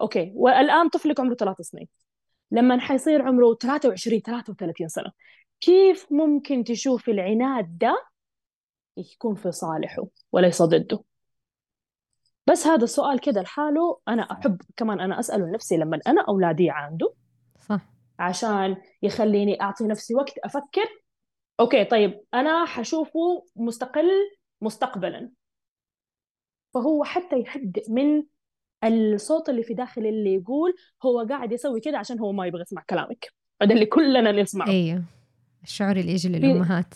[0.00, 1.88] أوكي والآن طفلك عمره ثلاث سنين.
[2.50, 5.12] لما حيصير عمره 23 33 سنة.
[5.60, 8.06] كيف ممكن تشوف العناد ده
[8.96, 11.00] يكون في صالحه وليس ضده؟
[12.46, 17.14] بس هذا السؤال كده لحاله أنا أحب كمان أنا أسأله لنفسي لما أنا أولادي عنده
[17.60, 17.80] صح.
[18.18, 21.02] عشان يخليني أعطي نفسي وقت أفكر
[21.60, 24.10] أوكي طيب أنا حشوفه مستقل
[24.60, 25.30] مستقبلا.
[26.74, 28.22] فهو حتى يهدئ من
[28.84, 32.84] الصوت اللي في داخل اللي يقول هو قاعد يسوي كده عشان هو ما يبغى يسمع
[32.90, 33.32] كلامك.
[33.62, 34.68] هذا اللي كلنا نسمعه.
[34.68, 35.15] أيوه.
[35.66, 36.94] الشعور اللي يجي للأمهات.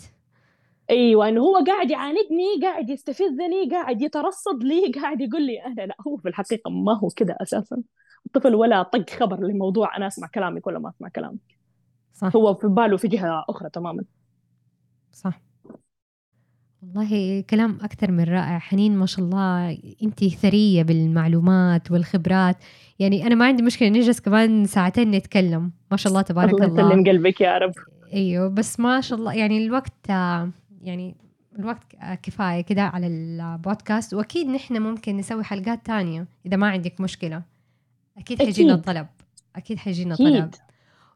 [0.89, 5.95] أيوه إنه هو قاعد يعاندني قاعد يستفزني قاعد يترصد لي قاعد يقول لي أنا لا
[6.07, 7.81] هو في الحقيقة ما هو كده أساسا.
[8.25, 11.39] الطفل ولا طق خبر لموضوع أنا أسمع كلامك ولا ما أسمع كلامك.
[12.13, 12.35] صح.
[12.35, 14.03] هو في باله في جهة أخرى تماما.
[15.11, 15.41] صح.
[16.81, 18.59] والله كلام أكثر من رائع.
[18.59, 22.57] حنين ما شاء الله أنت ثرية بالمعلومات والخبرات.
[22.99, 25.71] يعني أنا ما عندي مشكلة نجلس كمان ساعتين نتكلم.
[25.91, 26.89] ما شاء الله تبارك الله الله.
[26.89, 27.73] يسلم قلبك يا رب.
[28.13, 30.09] إيوه بس ما شاء الله يعني الوقت
[30.81, 31.15] يعني
[31.59, 34.13] الوقت كفاية كده على البودكاست.
[34.13, 37.41] وأكيد نحن ممكن نسوي حلقات تانية إذا ما عندك مشكلة.
[38.17, 39.07] أكيد حيجينا الطلب
[39.55, 40.49] أكيد حيجينا طلب.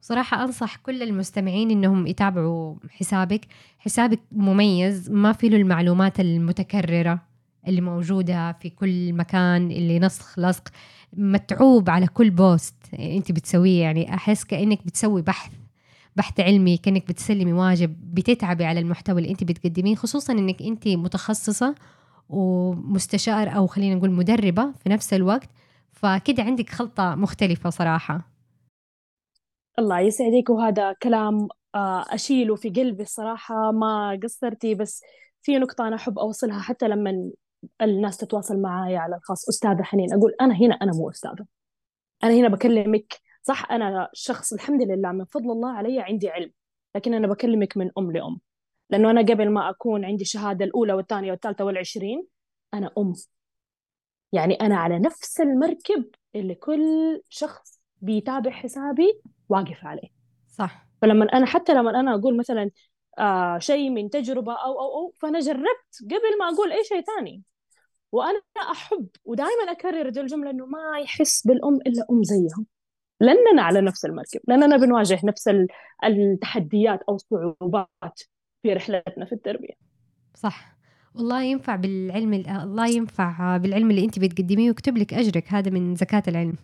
[0.01, 3.45] صراحة أنصح كل المستمعين إنهم يتابعوا حسابك.
[3.79, 7.19] حسابك مميز ما فيه له المعلومات المتكررة
[7.67, 10.67] اللي موجودة في كل مكان اللي نسخ لصق
[11.13, 13.81] متعوب على كل بوست أنت بتسويه.
[13.81, 15.51] يعني أحس كأنك بتسوي بحث.
[16.15, 21.75] بحث علمي كأنك بتسلمي واجب بتتعبي على المحتوى اللي أنت بتقدميه خصوصا أنك أنت متخصصة
[22.29, 25.49] ومستشار أو خلينا نقول مدربة في نفس الوقت
[25.91, 28.31] فكده عندك خلطة مختلفة صراحة.
[29.79, 35.01] الله يسعدك وهذا كلام آه، أشيله في قلبي الصراحة ما قصرتي بس
[35.41, 37.31] في نقطة أنا أحب أوصلها حتى لما
[37.81, 39.49] الناس تتواصل معي على الخاص.
[39.49, 41.45] أستاذة حنين أقول أنا هنا أنا مو أستاذة.
[42.23, 43.13] أنا هنا بكلمك
[43.45, 46.51] صح؟ أنا شخص الحمد لله من فضل الله علي عندي علم
[46.95, 48.39] لكن أنا بكلمك من أم لأم.
[48.89, 52.27] لأنه أنا قبل ما أكون عندي شهادة الأولى والثانية والثالثة والعشرين
[52.73, 53.13] أنا أم.
[54.31, 56.81] يعني أنا على نفس المركب اللي كل
[57.29, 60.09] شخص بيتابع حسابي واقف عليه.
[60.47, 60.87] صح.
[61.01, 62.71] فلما أنا حتى لما أنا أقول مثلا
[63.19, 67.43] آه شيء من تجربة أو أو أو فأنا جربت قبل ما أقول أي شيء ثاني.
[68.11, 68.41] وأنا
[68.71, 72.74] أحب ودائما أكرر دي الجملة إنه ما يحس بالأم إلا أم زيهم.
[73.19, 75.49] لاننا على نفس المركب لاننا بنواجه نفس
[76.05, 78.21] التحديات أو الصعوبات
[78.63, 79.73] في رحلتنا في التربية.
[80.35, 80.75] صح.
[81.15, 86.23] والله ينفع بالعلم الله ينفع بالعلم اللي أنت بتقدميه ويكتب لك أجرك هذا من زكاة
[86.27, 86.55] العلم.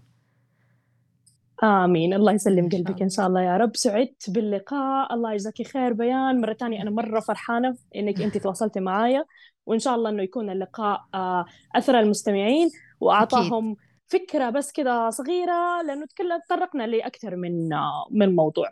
[1.63, 2.13] آمين.
[2.13, 3.75] الله يسلم قلبك إن شاء الله يا رب.
[3.75, 5.13] سعدت باللقاء.
[5.13, 6.41] الله يجزاكي خير بيان.
[6.41, 9.25] مرة ثانية أنا مرة فرحانة إنك أنت تواصلتي معايا
[9.65, 11.45] وإن شاء الله إنه يكون اللقاء آه،
[11.75, 13.90] أثر المستمعين وأعطاهم أكيد.
[14.11, 16.05] فكرة بس كذا صغيرة لأنه
[16.45, 17.69] تطرقنا لأكثر من
[18.11, 18.69] من موضوع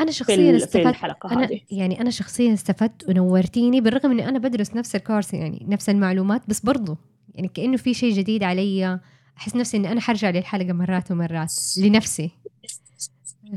[0.00, 1.60] أنا شخصيا استفدت في الحلقة أنا هذه.
[1.70, 6.60] يعني أنا شخصيا استفدت ونورتيني بالرغم إني أنا بدرس نفس الكورس يعني نفس المعلومات بس
[6.60, 6.96] برضو
[7.34, 9.00] يعني كأنه في شيء جديد علي
[9.38, 12.30] أحس نفسي إني أنا حرجع للحلقة مرات ومرات لنفسي.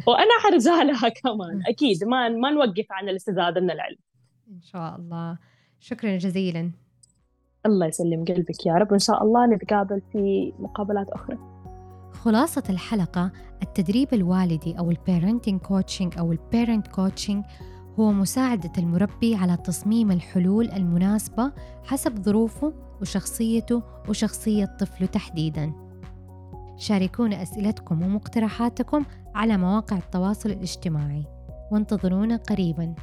[0.07, 3.97] وأنا حرجع لها كمان أكيد ما ما نوقف عن الاستزاده من العلم.
[4.51, 5.37] إن شاء الله.
[5.79, 6.71] شكرا جزيلا.
[7.65, 11.37] الله يسلم قلبك يا رب وإن شاء الله نتقابل في مقابلات أخرى
[12.13, 13.31] خلاصة الحلقة
[13.63, 17.45] التدريب الوالدي أو ال parenting coaching أو ال parent coaching
[17.99, 21.51] هو مساعدة المربي على تصميم الحلول المناسبة
[21.83, 25.73] حسب ظروفه وشخصيته وشخصية طفله تحديداً.
[26.77, 29.05] شاركونا أسئلتكم ومقترحاتكم
[29.35, 31.25] على مواقع التواصل الاجتماعي
[31.71, 32.95] وانتظرونا قريباً.